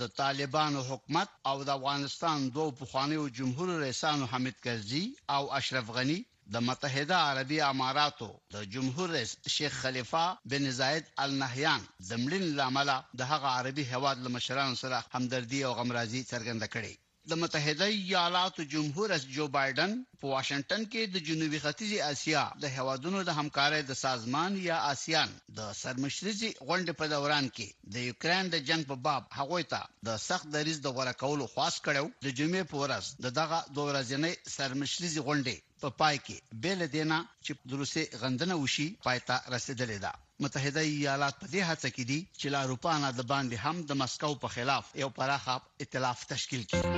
د 0.00 0.02
طالبانو 0.20 0.78
حکومت 0.90 1.28
او 1.50 1.56
د 1.66 1.68
افغانستان 1.78 2.38
دوه 2.56 2.76
پخوانیو 2.80 3.22
جمهور 3.38 3.68
رئیسانو 3.84 4.28
حامد 4.32 4.56
کرزي 4.64 5.04
او 5.36 5.42
اشرف 5.60 5.86
غني 5.96 6.18
د 6.54 6.56
متحده 6.68 7.16
عربی 7.30 7.58
اماراتو 7.72 8.28
د 8.54 8.56
جمهور 8.74 9.08
رئیس 9.16 9.32
شیخ 9.56 9.72
خلیفہ 9.86 10.24
بن 10.54 10.64
زاید 10.82 11.04
ال 11.26 11.30
نهیان 11.44 11.82
زملین 12.12 12.44
لامل 12.60 12.90
د 13.18 13.20
هغه 13.32 13.48
عربي 13.60 13.84
هواد 13.94 14.16
لمشرانو 14.26 14.80
سره 14.84 14.98
همدردي 15.16 15.60
او 15.68 15.72
غمرازي 15.80 16.22
څرګنده 16.32 16.66
کړې 16.74 16.94
د 17.30 17.36
متحده 17.40 17.86
ایالاتو 17.96 18.64
جمهور 18.72 19.06
رئیس 19.12 19.24
جو 19.34 19.44
بایدن 19.56 19.92
په 20.22 20.26
واشنگټن 20.34 20.84
کې 20.92 21.02
د 21.14 21.20
جنوبي 21.28 21.58
ختیځ 21.64 21.90
اسیا 22.12 22.40
د 22.62 22.72
هوادونو 22.76 23.20
د 23.26 23.36
همکارۍ 23.40 23.80
د 23.90 23.98
سازمان 24.04 24.56
یا 24.68 24.78
آسیان 24.92 25.36
د 25.58 25.60
سرمشرزي 25.82 26.50
غونډې 26.66 26.92
په 27.02 27.06
دوران 27.14 27.50
کې 27.56 27.68
د 27.94 28.06
یوکرين 28.08 28.50
د 28.54 28.62
جنگ 28.70 28.88
په 28.90 28.96
باب 29.06 29.28
هغه 29.40 29.60
ته 29.72 29.80
د 30.08 30.16
سخت 30.28 30.48
دریز 30.56 30.78
د 30.82 30.88
غوړه 30.96 31.14
کولو 31.22 31.46
خواست 31.52 31.78
کړو 31.86 32.04
د 32.26 32.26
جمعې 32.38 32.64
په 32.70 32.76
ورځ 32.82 33.04
د 33.24 33.36
دغه 33.40 33.58
دوه 33.76 33.84
ورځې 33.90 34.56
سرمشرزي 34.56 35.20
غونډې 35.26 35.56
په 35.82 35.86
پا 35.90 35.96
پای 36.00 36.16
کې 36.26 36.36
بل 36.64 36.78
دینه 36.96 37.18
چې 37.44 37.52
د 37.68 37.70
روسي 37.80 38.04
غندنه 38.24 38.54
وشي 38.62 38.88
پایتا 39.06 39.36
رسیدلې 39.56 39.98
ده 40.06 40.12
متحده 40.44 40.80
ایالات 40.90 41.34
په 41.40 41.46
دې 41.54 41.60
هڅه 41.70 41.88
کې 41.96 42.04
دي 42.10 42.20
چې 42.40 42.46
لا 42.54 42.60
روپانا 42.72 43.08
د 43.18 43.20
باندې 43.32 43.56
هم 43.64 43.76
د 43.88 44.00
مسکو 44.02 44.32
په 44.44 44.48
خلاف 44.56 44.84
یو 45.02 45.10
پراخ 45.18 45.44
ائتلاف 45.84 46.18
تشکیل 46.34 46.62
کړي 46.70 46.88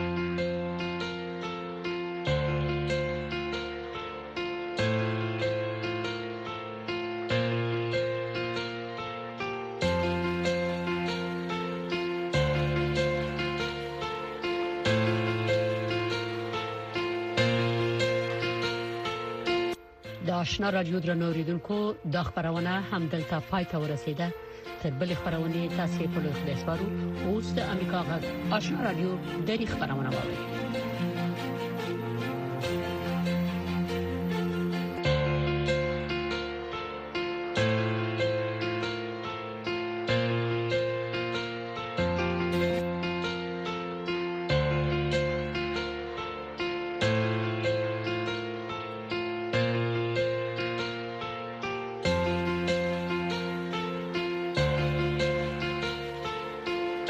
آشنا 20.42 20.68
رادیو 20.72 20.98
درنوریدونکو 21.00 21.76
د 22.14 22.16
خبرونه 22.28 22.70
همدلته 22.90 23.36
پای 23.50 23.64
ته 23.70 23.76
ورسیده 23.82 24.26
تر 24.82 24.90
بلې 25.00 25.14
خبرونه 25.20 25.60
تاسو 25.78 26.00
په 26.14 26.18
لوخ 26.24 26.38
دښوارو 26.48 26.86
اوس 27.26 27.46
د 27.58 27.60
امریکا 27.74 28.00
غږ 28.08 28.22
آشنا 28.58 28.80
رادیو 28.88 29.10
د 29.46 29.50
خبرونه 29.72 30.08
واورئ 30.12 30.61